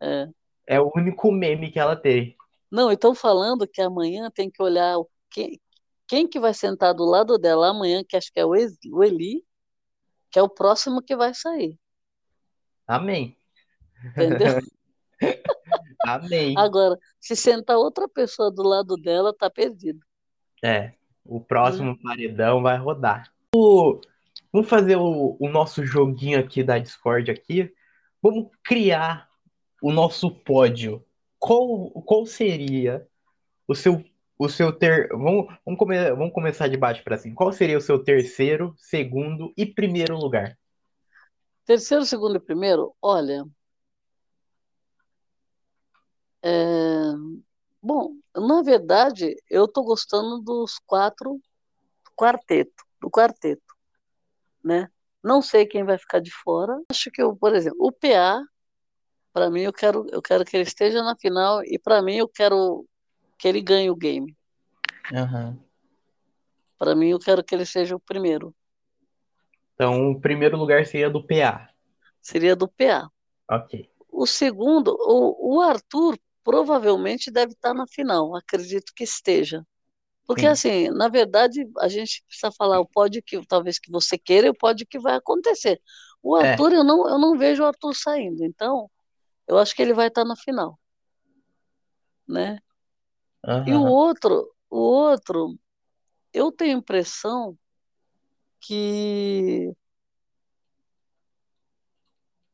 [0.00, 0.28] é.
[0.66, 2.36] É o único meme que ela teve.
[2.70, 5.60] Não, então falando que amanhã tem que olhar o- quem,
[6.08, 9.44] quem que vai sentar do lado dela amanhã, que acho que é o Eli,
[10.30, 11.78] que é o próximo que vai sair,
[12.86, 13.36] Amém.
[14.04, 14.58] entendeu?
[16.04, 16.54] Amém.
[16.56, 20.00] Agora, se sentar outra pessoa do lado dela, tá perdido,
[20.62, 20.92] É,
[21.24, 23.32] o próximo paredão vai rodar.
[23.54, 24.00] O-
[24.52, 27.72] vamos fazer o, o nosso joguinho aqui da Discord aqui.
[28.22, 29.28] Vamos criar
[29.82, 31.04] o nosso pódio.
[31.38, 33.06] Qual, qual seria
[33.68, 34.04] o seu
[34.38, 37.34] o seu ter vamos, vamos, come, vamos começar de baixo para cima.
[37.34, 40.58] Qual seria o seu terceiro, segundo e primeiro lugar?
[41.66, 43.44] Terceiro, segundo e primeiro, olha,
[46.40, 47.12] é,
[47.82, 51.40] bom, na verdade, eu tô gostando dos quatro
[52.16, 53.74] quarteto, do quarteto,
[54.64, 54.88] né?
[55.22, 56.80] Não sei quem vai ficar de fora.
[56.88, 58.40] Acho que, eu, por exemplo, o PA,
[59.32, 62.28] para mim, eu quero, eu quero que ele esteja na final e para mim eu
[62.28, 62.86] quero
[63.36, 64.36] que ele ganhe o game.
[65.12, 65.58] Aham.
[66.78, 68.54] Para mim, eu quero que ele seja o primeiro.
[69.76, 71.68] Então, o primeiro lugar seria do PA.
[72.22, 73.10] Seria do PA.
[73.48, 73.88] Ok.
[74.10, 79.66] O segundo, o, o Arthur provavelmente deve estar na final, acredito que esteja.
[80.26, 80.48] Porque, Sim.
[80.48, 84.50] assim, na verdade, a gente precisa falar o pode que talvez que você queira e
[84.50, 85.80] o pode que vai acontecer.
[86.22, 86.52] O É.
[86.52, 88.90] Arthur, eu não, eu não vejo o Arthur saindo, então
[89.46, 90.78] eu acho que ele vai estar na final,
[92.26, 92.58] né?
[93.66, 95.58] E o outro, o outro,
[96.32, 97.58] eu tenho impressão
[98.60, 99.72] que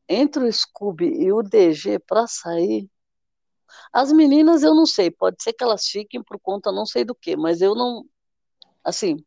[0.07, 2.89] entre o Scooby e o DG para sair,
[3.91, 7.15] as meninas eu não sei, pode ser que elas fiquem por conta não sei do
[7.15, 8.05] que, mas eu não,
[8.83, 9.17] assim,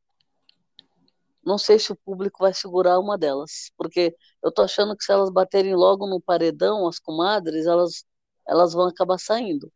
[1.44, 5.12] não sei se o público vai segurar uma delas, porque eu tô achando que se
[5.12, 8.04] elas baterem logo no paredão, as comadres, elas,
[8.46, 9.72] elas vão acabar saindo,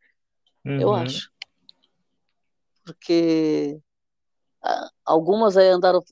[0.77, 0.95] eu Uhum.
[0.95, 1.31] acho,
[2.83, 3.79] porque
[5.05, 6.03] algumas aí andaram,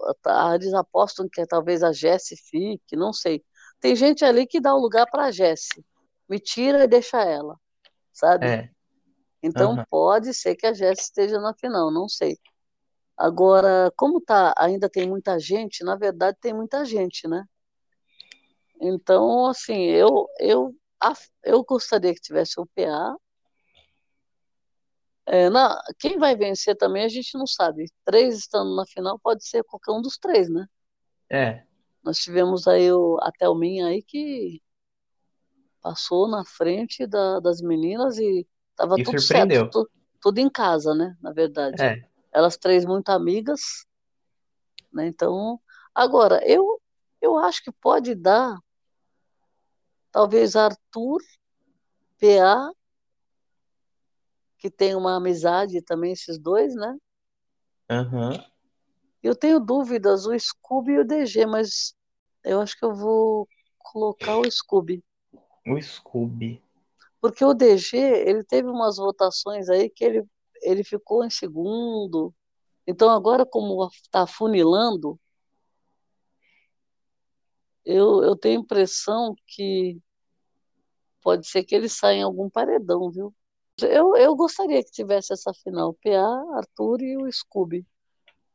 [0.56, 3.44] eles apostam que talvez a Jessie fique, não sei.
[3.80, 5.84] Tem gente ali que dá o lugar para a Jessie,
[6.28, 7.56] me tira e deixa ela,
[8.12, 8.48] sabe?
[8.48, 8.70] É.
[9.42, 9.86] Então Aham.
[9.90, 12.38] pode ser que a Jessie esteja na final, não sei.
[13.18, 17.44] Agora, como tá, ainda tem muita gente, na verdade tem muita gente, né?
[18.82, 20.74] Então, assim, eu eu
[21.44, 23.16] eu gostaria que tivesse o PA.
[25.32, 27.86] É, na, quem vai vencer também a gente não sabe.
[28.04, 30.65] Três estando na final pode ser qualquer um dos três, né?
[31.30, 31.63] É.
[32.04, 34.60] Nós tivemos aí o, a Thelminha aí que
[35.82, 39.70] passou na frente da- das meninas e estava E tudo certo, surpreendeu.
[39.70, 39.89] tu-
[40.20, 41.15] tudo em casa, né?
[41.22, 41.82] Na verdade.
[41.82, 42.02] É.
[42.32, 43.86] Elas três muito amigas,
[44.92, 45.08] né?
[45.08, 45.60] Então,
[45.94, 46.82] agora, eu,
[47.22, 48.58] eu acho que pode dar,
[50.12, 51.22] talvez Arthur,
[52.20, 52.72] PA,
[54.60, 56.95] que tem uma amizade também, esses dois, né?
[57.89, 58.43] Aham.
[59.24, 61.93] Eu tenho dúvidas, o Scooby e o DG, mas
[62.43, 65.04] eu acho que eu vou colocar o Scooby.
[65.65, 66.62] O Scooby.
[67.22, 70.26] Porque o DG, ele teve umas votações aí que ele,
[70.62, 72.34] ele ficou em segundo.
[72.88, 75.19] Então, agora, como está funilando,
[77.86, 80.00] eu, eu tenho a impressão que
[81.22, 83.34] pode ser que ele saia em algum paredão, viu?
[83.84, 87.86] Eu, eu gostaria que tivesse essa final, PA, Arthur e o Scooby.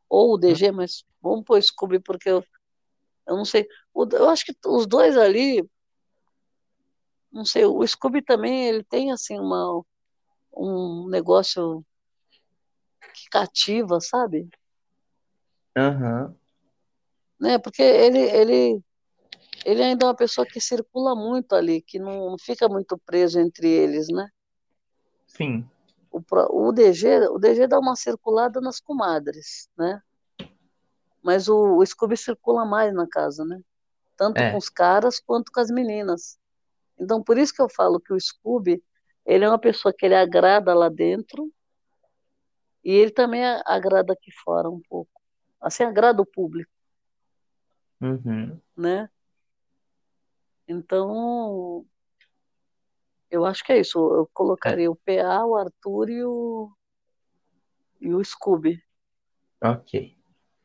[0.08, 2.44] Ou o DG, mas vamos pôr Scooby, porque eu,
[3.26, 3.66] eu não sei.
[3.92, 5.68] O- eu acho que os dois ali,
[7.32, 9.82] não sei, o Scooby também, ele tem assim uma,
[10.56, 11.84] um negócio
[13.14, 14.48] que cativa, sabe?
[15.76, 16.34] Aham.
[17.40, 17.58] Né?
[17.58, 18.82] Porque ele, ele,
[19.64, 23.40] ele ainda é uma pessoa que circula muito ali, que não, não fica muito preso
[23.40, 24.28] entre eles, né?
[25.36, 25.68] Sim.
[26.10, 26.20] O,
[26.68, 30.00] o DG, o DG dá uma circulada nas comadres, né?
[31.22, 33.60] Mas o, o Scooby circula mais na casa, né?
[34.16, 34.50] Tanto É.
[34.52, 36.38] com os caras quanto com as meninas.
[36.98, 38.82] Então, por isso que eu falo que o Scooby,
[39.26, 41.50] ele é uma pessoa que ele agrada lá dentro
[42.84, 45.10] e ele também agrada aqui fora um pouco.
[45.60, 46.70] Assim, agrada o público,
[48.00, 48.60] Uhum.
[48.76, 49.08] né?
[50.68, 51.84] Então,
[53.34, 53.98] eu acho que é isso.
[53.98, 56.70] Eu colocaria o PA, o Arthur e o,
[58.00, 58.82] e o Scooby.
[59.62, 60.16] Ok.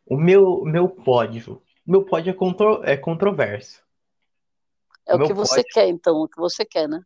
[0.06, 1.62] O meu, meu pódio.
[1.86, 3.84] Meu pódio é, contro, é controverso.
[5.06, 7.02] É o Meu que você pódio- quer, então, o que você quer, né?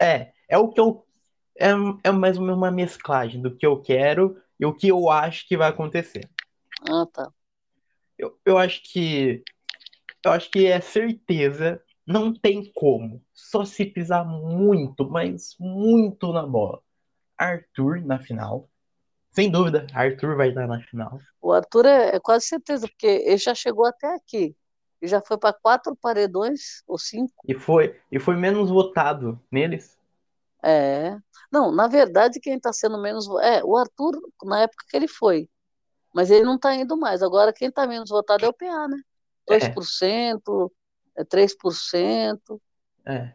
[0.00, 1.06] É, é o que eu.
[1.58, 1.70] É,
[2.04, 5.48] é mais ou menos uma mesclagem do que eu quero e o que eu acho
[5.48, 6.28] que vai acontecer.
[6.90, 7.32] Ah, tá.
[8.18, 9.42] Eu, eu acho que.
[10.22, 11.82] Eu acho que é certeza.
[12.06, 13.22] Não tem como.
[13.34, 16.80] Só se pisar muito, mas muito na bola.
[17.36, 18.68] Arthur na final.
[19.30, 21.18] Sem dúvida, Arthur vai estar na final.
[21.42, 24.56] O Arthur é, é quase certeza, porque ele já chegou até aqui.
[25.00, 27.34] Ele já foi para quatro paredões, ou cinco.
[27.46, 29.98] E foi, e foi menos votado neles.
[30.62, 31.18] É.
[31.52, 33.28] Não, na verdade, quem está sendo menos.
[33.42, 35.48] É, o Arthur, na época que ele foi.
[36.14, 37.22] Mas ele não está indo mais.
[37.22, 38.96] Agora, quem está menos votado é o PA, né?
[39.48, 39.62] 2%,
[40.02, 40.76] é
[41.24, 42.60] 3%.
[43.06, 43.32] É.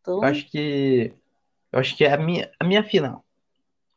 [0.00, 1.12] Então, Eu acho que.
[1.72, 3.24] Eu acho que é a minha, a minha final.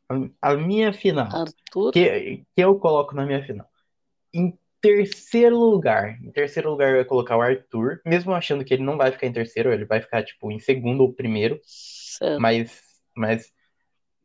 [0.10, 1.28] A, a minha final.
[1.28, 1.92] Arthur.
[1.92, 3.68] Que, que eu coloco na minha final.
[4.34, 6.18] Em terceiro lugar.
[6.24, 8.02] Em terceiro lugar eu ia colocar o Arthur.
[8.06, 11.02] Mesmo achando que ele não vai ficar em terceiro, ele vai ficar, tipo, em segundo
[11.02, 11.60] ou primeiro.
[11.64, 12.42] Certo.
[12.42, 12.82] Mas,
[13.16, 13.54] mas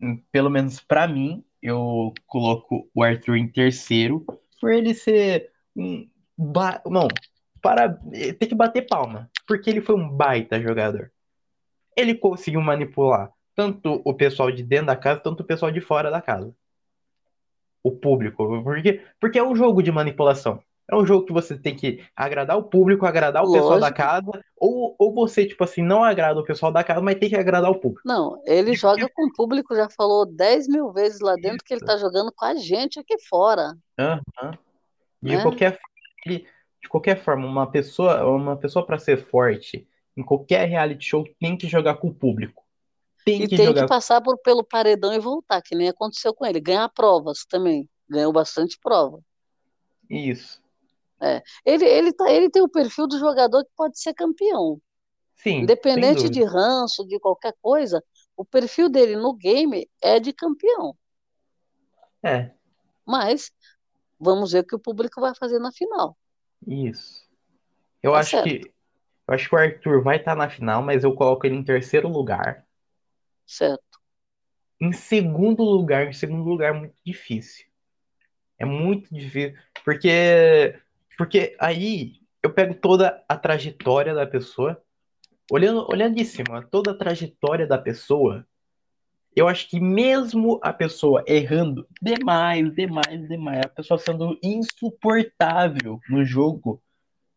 [0.01, 4.25] hum, pelo menos pra mim, eu coloco o Arthur em terceiro.
[4.61, 6.09] Por ele ser um.
[6.37, 6.83] Ba...
[6.87, 7.09] Não,
[7.65, 7.95] para.
[8.39, 9.31] Tem que bater palma.
[9.47, 11.11] Porque ele foi um baita jogador.
[11.97, 16.11] Ele conseguiu manipular tanto o pessoal de dentro da casa, tanto o pessoal de fora
[16.11, 16.55] da casa.
[17.83, 18.63] O público.
[18.63, 20.61] Porque, porque é um jogo de manipulação.
[20.91, 23.97] É um jogo que você tem que agradar o público, agradar o pessoal da Lógico.
[23.97, 27.37] casa, ou, ou você, tipo assim, não agrada o pessoal da casa, mas tem que
[27.37, 28.03] agradar o público.
[28.05, 31.73] Não, ele De joga com o público, já falou 10 mil vezes lá dentro que
[31.73, 31.91] ele Isso.
[31.91, 33.75] está jogando com a gente aqui fora.
[33.99, 34.59] Aham.
[35.23, 35.43] De Né?
[35.43, 35.89] qualquer forma,
[36.27, 36.47] ele-
[36.85, 41.57] de qualquer forma, uma pessoa, uma pessoa para ser forte em qualquer reality show tem
[41.57, 42.63] que jogar com o público.
[43.25, 46.35] Tem E que tem jogar que passar por, pelo paredão e voltar, que nem aconteceu
[46.35, 46.61] com ele.
[46.61, 47.89] Ganhar provas também.
[48.09, 49.19] Ganhou bastante prova.
[50.11, 50.63] isso.
[51.23, 51.43] É.
[51.65, 54.79] Ele, ele, tá, ele tem o perfil do jogador que pode ser campeão.
[55.37, 58.05] Sim, Independente de ranço, de qualquer coisa,
[58.37, 60.97] o perfil dele no game é de campeão.
[62.23, 62.55] É,
[63.07, 63.51] Mas
[64.19, 66.17] vamos ver o que o público vai fazer na final.
[66.67, 67.29] Isso.
[68.03, 68.73] Eu Tá acho certo, que
[69.29, 72.09] eu acho que o Arthur vai estar na final, mas eu coloco ele em terceiro
[72.09, 72.67] lugar.
[73.47, 73.99] certo.
[74.81, 77.67] Em segundo lugar, em segundo lugar é muito difícil.
[78.59, 80.81] É muito difícil, porque
[81.19, 84.83] porque aí eu pego toda a trajetória da pessoa,
[85.53, 88.47] olhando olhando de cima, toda a trajetória da pessoa,
[89.35, 96.25] eu acho que mesmo a pessoa errando demais, demais, demais, a pessoa sendo insuportável no
[96.25, 96.83] jogo,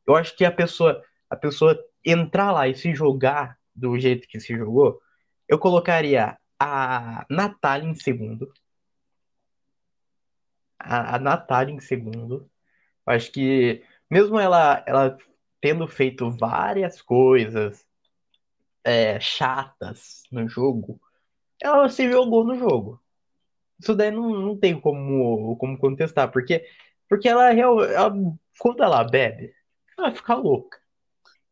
[0.05, 4.39] eu acho que a pessoa a pessoa entrar lá e se jogar do jeito que
[4.39, 5.01] se jogou,
[5.47, 8.51] eu colocaria a Natália em segundo,
[10.79, 12.49] a, a Natália em segundo.
[13.05, 15.17] Eu acho que mesmo ela, ela
[15.60, 17.86] tendo feito várias coisas
[18.83, 20.99] é, chatas no jogo,
[21.61, 23.01] ela se jogou no jogo.
[23.81, 26.65] Isso daí não, não tem como, como contestar, porque,
[27.09, 28.13] porque ela, real- ela,
[28.59, 29.53] quando ela bebe,
[29.97, 30.79] ela fica louca.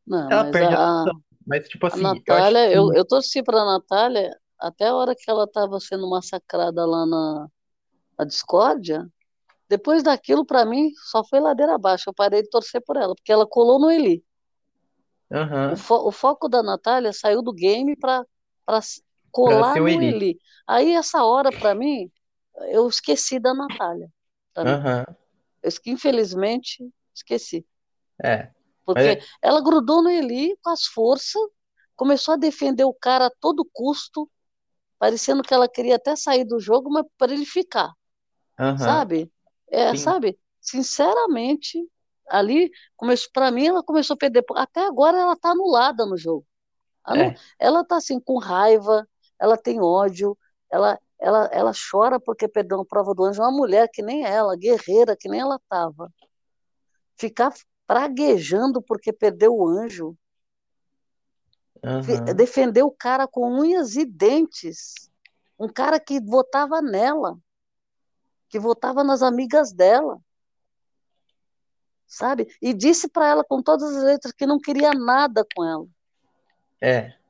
[0.05, 1.23] Não, Ela mas perde a a, noção.
[1.45, 2.73] Mas, tipo assim, eu Natália, que.
[2.73, 7.05] eu, eu torci para a Natália até a hora que ela estava sendo massacrada lá
[7.05, 7.47] na,
[8.19, 9.07] na discórdia.
[9.69, 12.09] Depois daquilo, para mim, só foi ladeira abaixo.
[12.09, 14.23] Eu parei de torcer por ela, porque ela colou no Eli.
[15.67, 18.25] O, Aham, fo- o foco da Natália saiu do game para
[18.65, 18.79] pra
[19.41, 20.01] colar no Eli.
[20.01, 20.39] Eli.
[20.67, 22.11] Aí, essa hora, para mim,
[22.71, 24.11] eu esqueci da Natália.
[24.63, 25.05] Aham,
[25.61, 27.65] Eu, infelizmente, esqueci.
[28.23, 28.51] é.
[28.85, 29.21] Porque é.
[29.41, 31.41] ela grudou no Eli com as forças,
[31.95, 34.29] começou a defender o cara a todo custo,
[34.99, 37.93] parecendo que ela queria até sair do jogo, mas para ele ficar,
[38.59, 39.31] Aham, sabe?
[39.69, 39.97] É, sim.
[39.97, 40.39] sabe?
[40.61, 41.79] Sinceramente,
[42.29, 44.43] ali começou, para mim, ela começou a perder.
[44.55, 46.45] Até agora ela tá anulada no jogo.
[47.13, 47.35] É.
[47.59, 49.07] Ela tá assim com raiva,
[49.39, 50.37] ela tem ódio,
[50.71, 54.55] ela ela ela chora porque perdeu uma prova do anjo, uma mulher que nem ela,
[54.55, 56.11] guerreira que nem ela tava.
[57.17, 57.53] Ficar
[57.87, 60.17] praguejando porque perdeu o anjo,
[61.83, 65.09] Aham, defender o cara com unhas e dentes,
[65.59, 67.37] um cara que votava nela,
[68.49, 70.19] que votava nas amigas dela,
[72.07, 72.47] sabe?
[72.61, 75.87] E disse para ela com todas as letras que não queria nada com ela.
[76.81, 77.24] é.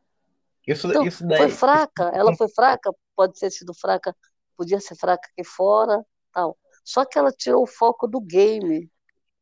[0.68, 1.50] Isso, Então, isso foi daí.
[1.50, 4.16] Isso, fraca, ela foi fraca, pode ter sido fraca,
[4.58, 6.58] podia ser fraca aqui fora, tal.
[6.84, 8.90] Só que ela tirou o foco do game.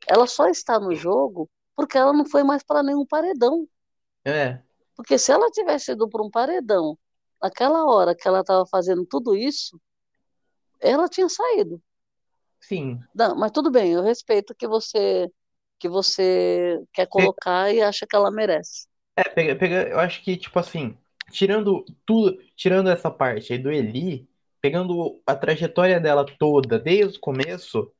[0.08, 3.68] Ela só está no jogo porque ela não foi mais para nenhum paredão.
[4.26, 4.64] é.
[4.96, 6.98] Porque se ela tivesse ido para um paredão,
[7.42, 9.80] naquela hora que ela estava fazendo tudo isso,
[10.80, 11.82] ela tinha saído.
[12.60, 13.04] Sim.
[13.14, 15.30] Não, mas tudo bem, eu respeito que você
[15.80, 18.88] que você quer colocar e acha que ela merece.
[19.16, 20.98] É, pega, pega, eu acho que, tipo assim,
[21.34, 24.28] tirando tudo, tirando essa parte aí do Eli,
[24.62, 27.92] pegando a trajetória dela toda, desde o começo,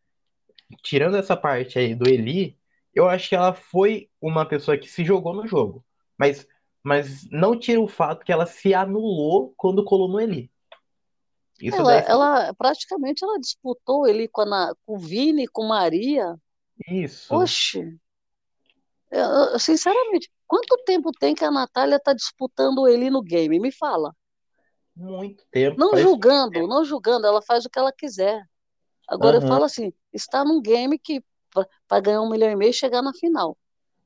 [0.84, 2.58] tirando essa parte aí do Eli,
[2.94, 5.84] eu acho que ela foi uma pessoa que se jogou no jogo.
[6.18, 6.48] Mas,
[6.84, 10.52] mas não tira o fato que ela se anulou quando colou no Eli.
[11.60, 16.36] Isso Ela, ela praticamente ela disputou ele com, a, com o Vini, com Maria.
[16.88, 18.00] isso, Oxe,
[19.12, 23.60] eu- sinceramente, quanto tempo tem que a Natália está disputando ele no game?
[23.60, 24.14] Me fala.
[24.96, 26.68] muito tempo, Não julgando, tempo.
[26.68, 28.44] não julgando, ela faz o que ela quiser.
[29.08, 31.24] Agora eu Aham, falo assim, está num game que
[31.88, 33.58] para ganhar um milhão e meio e chegar na final.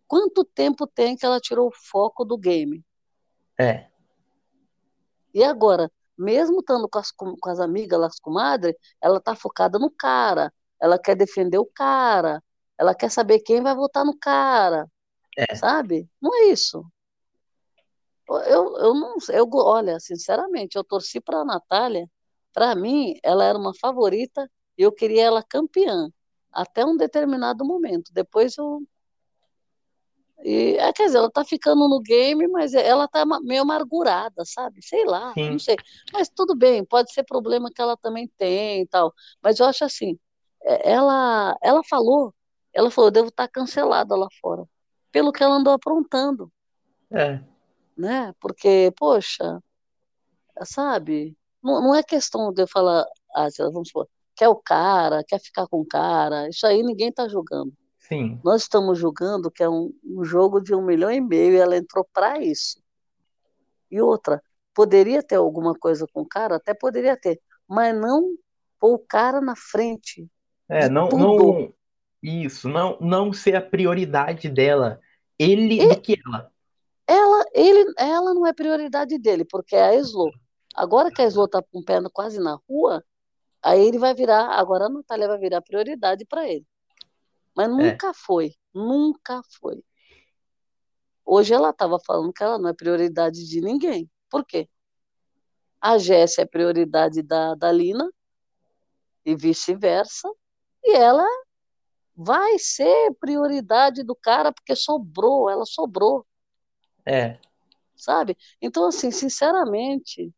[0.07, 2.83] Quanto tempo tem que ela tirou o foco do game?
[3.59, 3.89] é,
[5.33, 9.89] E agora, mesmo estando com as, com as amigas, as comadres, ela tá focada no
[9.91, 10.53] cara.
[10.81, 12.43] Ela quer defender o cara.
[12.77, 14.87] Ela quer saber quem vai votar no cara,
[15.37, 16.09] é, sabe?
[16.19, 16.83] Não é isso.
[18.27, 19.15] Eu, eu não.
[19.29, 22.09] Eu, olha, sinceramente, eu torci para a Natália.
[22.51, 26.09] Para mim, ela era uma favorita e eu queria ela campeã
[26.51, 28.11] até um determinado momento.
[28.11, 28.81] Depois eu.
[30.43, 34.83] E, é, quer dizer, ela tá ficando no game, mas ela tá meio amargurada, sabe?
[34.83, 35.75] Sei lá, não sim, sei.
[36.13, 39.13] Mas tudo bem, pode ser problema que ela também tem e tal.
[39.41, 40.17] Mas eu acho assim,
[40.63, 42.33] é, ela, ela falou,
[42.73, 44.63] ela falou, eu devo estar cancelada lá fora,
[45.17, 46.51] pelo que ela andou aprontando,
[47.09, 47.39] é,
[47.97, 48.35] né?
[48.39, 49.59] Porque, poxa,
[50.63, 51.35] sabe?
[51.63, 53.03] Não, não é questão de eu falar,
[53.33, 57.27] ah, vamos supor, quer o cara, quer ficar com o cara, isso aí ninguém tá
[57.27, 57.73] julgando.
[57.97, 61.57] sim, Nós estamos julgando que é um, um jogo de um milhão e meio e
[61.57, 62.79] ela entrou para isso.
[63.89, 64.39] E outra,
[64.71, 66.57] poderia ter alguma coisa com o cara?
[66.57, 68.35] Até poderia ter, mas não
[68.79, 70.29] pôr o cara na frente
[70.69, 71.23] é, não, tudo.
[71.23, 71.73] não,
[72.21, 75.01] Isso, não, não ser a prioridade dela,
[75.37, 76.51] ele E- do que ela.
[77.09, 80.29] Ela, ele, ela não é prioridade dele, porque é a Slo.
[80.75, 83.03] Agora que a Slo tá com o pé quase na rua,
[83.61, 86.65] aí ele vai virar, agora a Natália vai virar prioridade para ele.
[87.55, 89.81] Mas nunca foi, nunca foi.
[91.25, 94.09] Hoje ela estava falando que ela não é prioridade de ninguém.
[94.29, 94.69] Por quê?
[95.81, 98.11] A Jéssica é prioridade da, da Lina
[99.25, 100.29] e vice-versa,
[100.83, 101.25] e ela
[102.17, 106.25] vai ser prioridade do cara porque sobrou, ela sobrou.
[107.05, 107.39] É,
[107.95, 108.37] sabe?
[108.61, 110.33] Então, assim, sinceramente,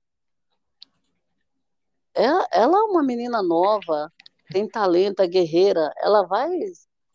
[2.14, 4.12] ela, ela é uma menina nova,
[4.52, 6.50] tem talento, é guerreira, ela vai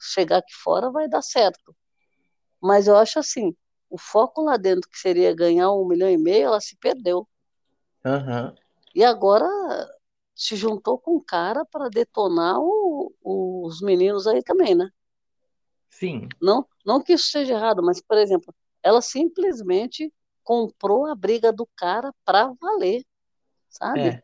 [0.01, 1.75] chegar aqui fora, vai dar certo.
[2.62, 3.55] Mas eu acho assim,
[3.91, 7.29] o foco lá dentro, que seria ganhar um milhão e meio, ela se perdeu.
[8.05, 8.55] aham,
[8.95, 9.47] E agora
[10.35, 12.84] se juntou com o cara para detonar o-
[13.67, 14.89] os meninos aí também, né?
[15.91, 20.12] sim, Não, não que isso seja errado, mas, por exemplo, ela simplesmente
[20.43, 23.05] comprou a briga do cara para valer,
[23.71, 24.19] sabe?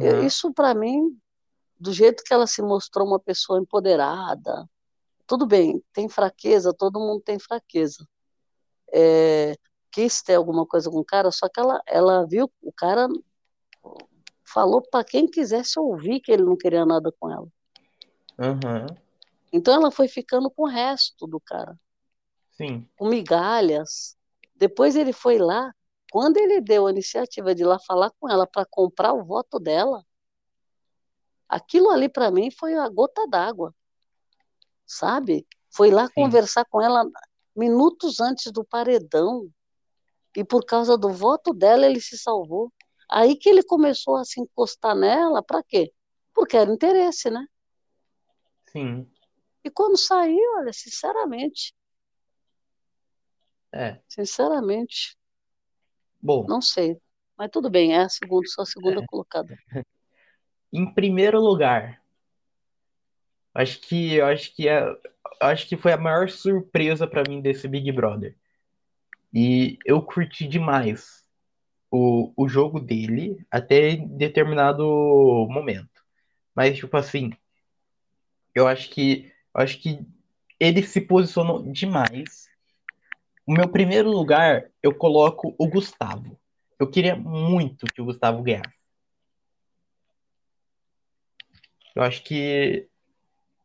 [0.00, 1.18] é, aham, Isso para mim,
[1.80, 4.68] do jeito que ela se mostrou uma pessoa empoderada,
[5.26, 8.06] tudo bem, tem fraqueza, todo mundo tem fraqueza.
[8.92, 9.54] É,
[9.92, 13.08] quis ter alguma coisa com o cara, só que ela, ela viu, o cara
[14.44, 17.46] falou para quem quisesse ouvir que ele não queria nada com ela.
[18.38, 18.96] Aham,
[19.52, 21.76] Então ela foi ficando com o resto do cara.
[22.50, 24.16] sim, com migalhas.
[24.54, 25.72] Depois ele foi lá,
[26.10, 29.58] quando ele deu a iniciativa de ir lá falar com ela para comprar o voto
[29.58, 30.04] dela,
[31.48, 33.74] aquilo ali para mim foi a gota d'água,
[34.86, 35.46] sabe?
[35.70, 37.04] Foi lá sim, conversar com ela
[37.54, 39.50] minutos antes do paredão
[40.36, 42.72] e por causa do voto dela ele se salvou.
[43.10, 45.92] Aí que ele começou a se encostar nela, para quê?
[46.34, 47.46] Porque era interesse, né?
[48.76, 49.06] Sim,
[49.64, 51.72] E quando saiu, olha, sinceramente,
[53.72, 53.98] é.
[54.08, 55.16] sinceramente,
[56.20, 56.96] Bom, Não sei.
[57.38, 59.56] Mas tudo bem, é a segunda, só a segunda colocada.
[60.72, 62.02] em primeiro lugar,
[63.54, 64.82] acho que acho que é,
[65.40, 68.34] acho que foi a maior surpresa pra mim desse Big Brother.
[69.32, 71.24] E eu curti demais
[71.90, 74.84] o, o jogo dele até em determinado
[75.50, 76.04] momento.
[76.54, 77.30] Mas tipo assim,
[78.56, 80.00] eu acho que eu acho que
[80.58, 82.48] ele se posicionou demais.
[83.46, 86.40] O meu primeiro lugar, eu coloco o Gustavo.
[86.78, 88.74] Eu queria muito que o Gustavo ganhasse.
[91.94, 92.88] Eu acho que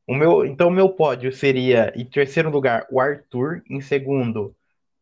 [0.08, 4.56] o meu, então o meu pódio seria em terceiro lugar o Arthur, em segundo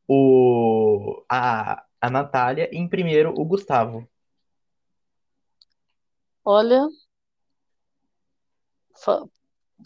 [0.08, 4.08] o a, a Natália e em primeiro o Gustavo.
[6.44, 6.88] Olha,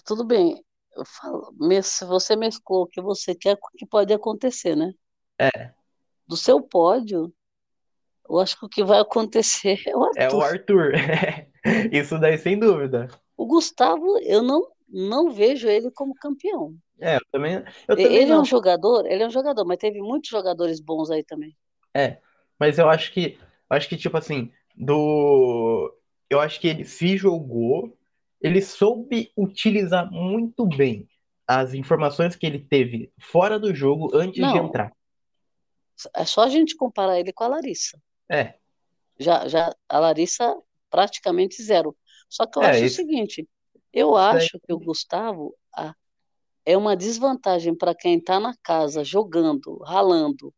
[0.06, 0.64] tudo bem.
[0.96, 4.94] Eu falo, se você mesclou o que você quer o que pode acontecer, né?
[5.40, 5.74] É,
[6.28, 7.34] Do seu pódio,
[8.30, 10.42] eu acho que o que vai acontecer é o é o Arthur.
[10.42, 10.92] Arthur.
[11.92, 13.08] Isso daí sem dúvida.
[13.38, 16.76] O Gustavo, eu não, não vejo ele como campeão.
[17.00, 18.46] É, eu também, eu também Ele é um não.
[18.46, 21.56] jogador, ele é um jogador, mas teve muitos jogadores bons aí também.
[21.96, 22.20] É,
[22.60, 23.38] mas eu acho que,
[23.70, 25.94] acho que tipo assim, do,
[26.30, 27.98] eu acho que ele se jogou,
[28.44, 31.08] ele soube utilizar muito bem
[31.48, 34.92] as informações que ele teve fora do jogo antes de Não, entrar.
[36.16, 37.98] é só a gente comparar ele com a Larissa.
[38.30, 38.56] É,
[39.18, 40.56] Já, já a Larissa
[40.90, 41.96] praticamente zero.
[42.30, 43.48] Só que eu é, acho o isso, seguinte,
[43.92, 45.96] eu acho que o Gustavo ah,
[46.66, 50.54] é uma desvantagem para quem está na casa jogando, ralando.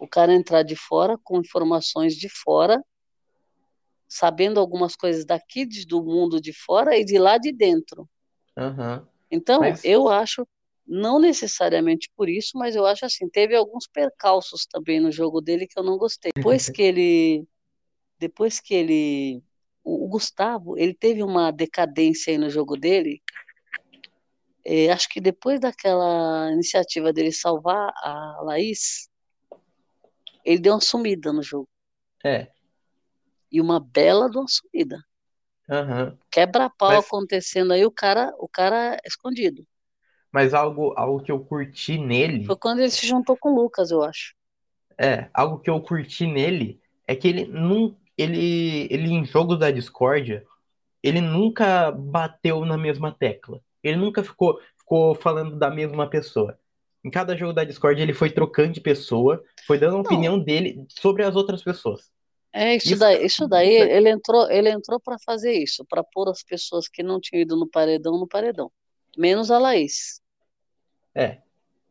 [0.00, 2.82] O cara entrar de fora com informações de fora,
[4.08, 8.08] sabendo algumas coisas daqui do mundo de fora e de lá de dentro.
[8.56, 9.06] aham.
[9.30, 10.46] Então, Mas, eu acho,
[10.86, 15.66] não necessariamente por isso, mas eu acho assim, teve alguns percalços também no jogo dele
[15.66, 16.30] que eu não gostei.
[16.34, 17.44] Depois que ele,
[18.18, 19.42] depois que ele,
[19.82, 23.20] o, Gustavo, ele teve uma decadência aí no jogo dele.
[24.64, 29.08] eh, acho que depois daquela iniciativa dele salvar a Laís,
[30.44, 31.68] ele deu uma sumida no jogo.
[32.24, 32.50] é,
[33.52, 34.98] E uma bela de uma sumida.
[35.68, 36.18] aham.
[36.30, 39.66] Quebra-pau Mas, acontecendo aí, o cara, o cara escondido.
[40.32, 41.98] mas algo, algo que eu curti
[42.46, 44.34] Foi nele, quando ele se juntou com o Lucas, eu acho.
[44.98, 49.70] é, algo que eu curti nele é que ele não, ele, ele em jogos da
[49.70, 50.44] discórdia,
[51.02, 53.60] ele nunca bateu na mesma tecla.
[53.82, 56.58] Ele nunca ficou, ficou falando da mesma pessoa.
[57.04, 60.86] Em cada jogo da Discord, ele foi trocando de pessoa, foi dando a opinião dele
[60.90, 62.10] sobre as outras pessoas.
[62.58, 65.84] É isso Isso, daí, isso daí isso daí- ele entrou, ele entrou para fazer isso,
[65.84, 68.72] para pôr as pessoas que não tinham ido no paredão no paredão.
[69.18, 70.20] menos a Laís.
[71.14, 71.40] É.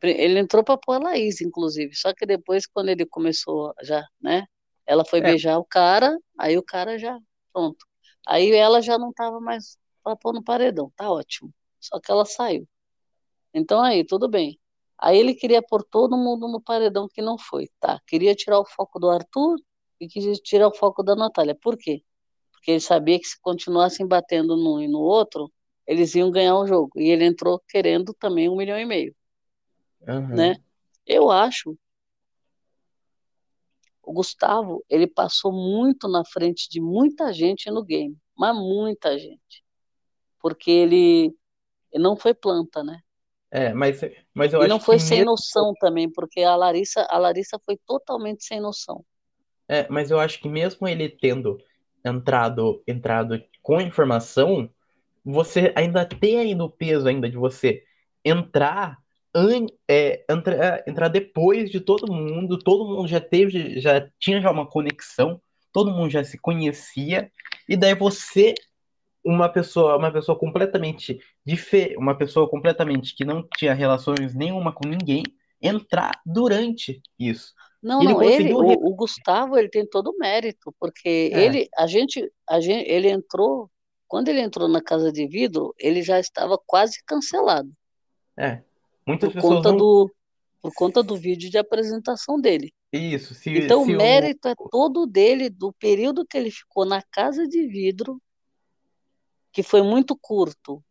[0.01, 1.95] Ele entrou para pôr a Laís, inclusive.
[1.95, 4.45] Só que depois, quando ele começou já, né?
[4.85, 5.23] Ela foi É.
[5.23, 7.17] beijar o cara, aí o cara já,
[7.51, 7.83] pronto.
[8.27, 11.51] Aí ela já não estava mais para pôr no paredão, tá ótimo.
[11.79, 12.67] Só que ela saiu.
[13.53, 14.59] Então aí, tudo bem.
[14.97, 17.99] Aí ele queria pôr todo mundo no paredão que não foi, tá?
[18.07, 19.57] Queria tirar o foco do Arthur
[19.99, 21.55] e queria tirar o foco da Natália.
[21.55, 22.03] Por quê?
[22.51, 25.51] Porque ele sabia que se continuassem batendo num e no outro,
[25.87, 26.91] eles iam ganhar o jogo.
[26.99, 29.15] E ele entrou querendo também um milhão e meio,
[30.07, 30.31] Aham.
[30.31, 30.55] né?
[31.05, 31.77] Eu acho
[34.03, 39.63] o Gustavo, ele passou muito na frente de muita gente no game, mas muita gente.
[40.39, 41.35] Porque ele,
[41.91, 43.01] ele não foi planta, né?
[43.51, 44.01] É, mas,
[44.33, 47.57] mas eu E acho não foi sem mesmo, noção também, porque a Larissa, a Larissa
[47.65, 49.05] foi totalmente sem noção.
[49.67, 51.57] É, mas eu acho que mesmo ele tendo
[52.03, 54.69] entrado, entrado com informação,
[55.23, 57.83] você ainda tem ainda o peso ainda de você
[58.23, 58.97] entrar,
[59.33, 64.51] an, é, entrar, entrar depois de todo mundo, todo mundo já teve, já tinha já
[64.51, 65.41] uma conexão,
[65.73, 67.31] todo mundo já se conhecia,
[67.67, 68.53] e daí você
[69.25, 74.87] uma pessoa, uma pessoa completamente diferente, uma pessoa completamente que não tinha relações nenhuma com
[74.87, 75.23] ninguém,
[75.59, 77.53] entrar durante isso.
[77.85, 81.45] Não, Ele não, ele, o, o Gustavo, ele tem todo o mérito, porque É.
[81.45, 83.69] ele, a gente, a gente, ele entrou,
[84.07, 87.71] quando ele entrou na Casa de Vidro, ele já estava quase cancelado,
[88.35, 88.63] É.
[89.05, 89.77] Muitas por pessoas conta não.
[89.77, 90.15] do,
[90.63, 92.73] por conta do vídeo de apresentação dele.
[92.91, 93.97] Isso, se, Então, se o.
[93.97, 98.19] mérito é todo dele, do período que ele ficou na Casa de Vidro,
[99.51, 100.83] que foi muito curto.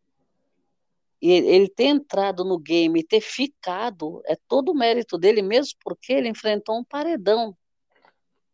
[1.25, 5.73] E ele ter entrado no game e ter ficado é todo o mérito dele, mesmo
[5.83, 7.57] porque ele enfrentou um paredão.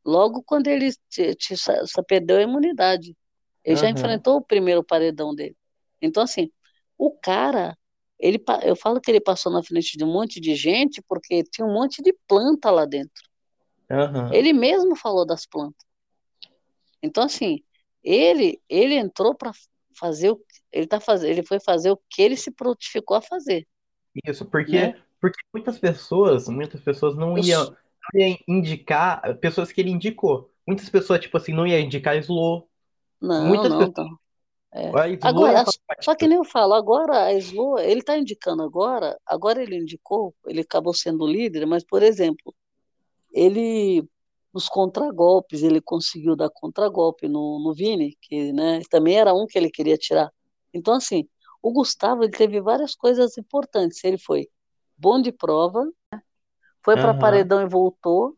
[0.05, 3.17] Logo quando ele te, te, sa- perdeu a imunidade.
[3.65, 3.99] Ele já Aham.
[3.99, 5.57] enfrentou o primeiro paredão dele.
[6.01, 6.49] Então, assim,
[6.97, 7.77] o cara,
[8.21, 11.67] ele, eu falo que ele passou na frente de um monte de gente porque tinha
[11.67, 13.23] um monte de planta lá dentro.
[13.91, 14.31] Aham.
[14.33, 15.85] Ele mesmo falou das plantas.
[17.03, 17.63] Então, assim,
[18.03, 19.53] ele ele entrou para
[19.99, 20.41] fazer o
[20.73, 23.67] ele tá fazendo, ele foi fazer o que ele se prontificou a fazer,
[24.25, 25.03] Isso, porque, né?
[25.21, 30.51] porque muitas pessoas, muitas pessoas não iam, não indicar pessoas que ele indicou.
[30.67, 32.69] Muitas pessoas, tipo assim, não iam indicar a Slow.
[33.21, 34.09] não, Muitas não, pessoas.
[34.09, 34.21] não.
[34.73, 34.89] É.
[35.23, 35.65] Agora, ia falar,
[36.01, 40.35] só que nem eu falo, agora a Slow, ele está indicando agora, agora ele indicou,
[40.47, 42.55] ele acabou sendo líder, mas, por exemplo,
[43.33, 44.05] ele,
[44.53, 49.59] nos contragolpes, ele conseguiu dar contragolpe no, no Vini, que, né, também era um que
[49.59, 50.33] ele queria tirar.
[50.75, 51.29] Então, assim,
[51.63, 54.03] o Gustavo, ele teve várias coisas importantes.
[54.03, 54.49] Ele foi
[54.97, 55.87] bom de prova,
[56.83, 58.37] foi para paredão e voltou.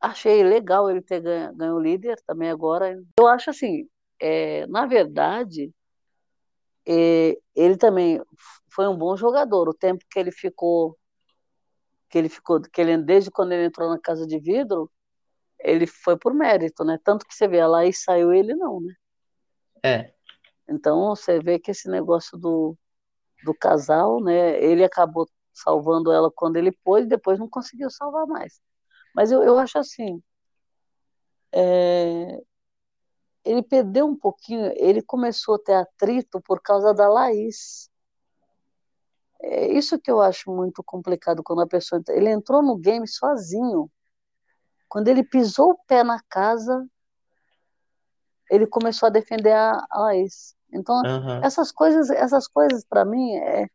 [0.00, 2.98] Achei legal ele ter ganho, ganho o líder também agora.
[3.18, 3.88] Eu acho assim,
[4.18, 5.72] é, na verdade,
[6.86, 8.20] é, ele também
[8.68, 9.68] foi um bom jogador.
[9.68, 10.98] O tempo que ele ficou,
[12.08, 14.90] que ele ficou, que ele desde quando ele entrou na casa de vidro,
[15.60, 16.98] ele foi por mérito, né?
[17.04, 18.94] Tanto que você vê, a Laís saiu, ele não, né?
[19.82, 20.12] é,
[20.68, 22.76] Então você vê que esse negócio do,
[23.44, 24.62] do casal, né?
[24.62, 28.60] Ele acabou salvando ela quando ele pôde, depois não conseguiu salvar mais.
[29.14, 30.22] Mas eu, eu acho assim,
[31.52, 32.40] é,
[33.44, 37.90] ele perdeu um pouquinho, ele começou a ter atrito por causa da Laís.
[39.42, 42.02] É isso que eu acho muito complicado quando a pessoa.
[42.10, 43.90] Ele entrou no game sozinho.
[44.90, 46.84] Quando ele pisou o pé na casa,
[48.50, 50.56] ele começou a defender a, a Laís.
[50.72, 53.68] Então, aham, essas coisas, essas coisas para mim é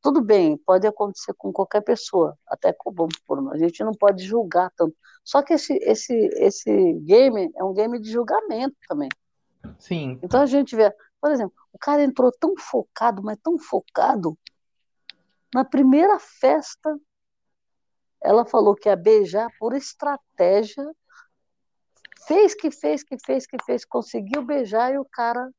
[0.00, 4.24] tudo bem, pode acontecer com qualquer pessoa, até com vamos por a gente não pode
[4.24, 4.96] julgar tanto.
[5.22, 9.10] Só que esse esse esse game é um game de julgamento também.
[9.78, 14.36] sim, Então a gente vê, por exemplo, o cara entrou tão focado, mas tão focado,
[15.54, 16.98] na primeira festa,
[18.22, 20.84] ela falou que ia beijar por estratégia,
[22.26, 25.50] fez que fez, que fez, que fez, conseguiu beijar e o cara.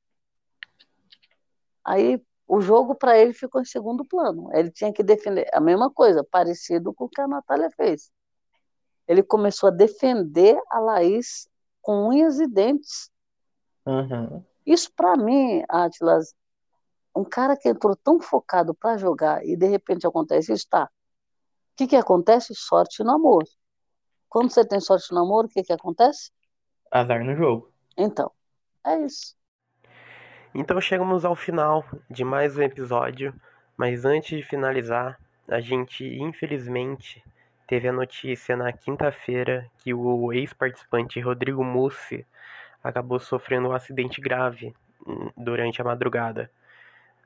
[1.84, 4.50] Aí o jogo para ele ficou em segundo plano.
[4.54, 8.12] Ele tinha que defender a mesma coisa, parecido com o que a Natália fez.
[9.08, 11.48] Ele começou a defender a Laís
[11.82, 13.12] com unhas e dentes.
[13.86, 16.34] aham, Isso para mim, Atlas,
[17.16, 20.90] um cara que entrou tão focado para jogar e de repente acontece isso, tá?
[21.74, 22.54] O que que acontece?
[22.56, 23.44] Sorte no amor.
[24.30, 26.32] Quando você tem sorte no amor, o que que acontece?
[26.92, 27.72] azar no jogo.
[27.98, 28.32] Então,
[28.86, 29.36] é isso.
[30.54, 33.34] Então chegamos ao final de mais um episódio,
[33.76, 37.24] mas antes de finalizar, a gente infelizmente
[37.68, 42.24] teve a notícia na quinta-feira que o ex-participante Rodrigo Mussi
[42.84, 44.76] acabou sofrendo um acidente grave
[45.08, 46.52] hum, durante a madrugada.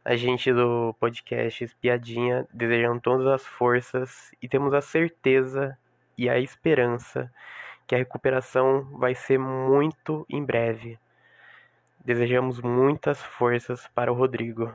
[0.08, 5.78] A gente do podcast Espiadinha desejando todas as forças e temos a certeza
[6.18, 7.30] e a esperança
[7.86, 10.98] que a recuperação vai ser muito em breve.
[12.06, 14.74] Desejamos muitas forças para o Rodrigo.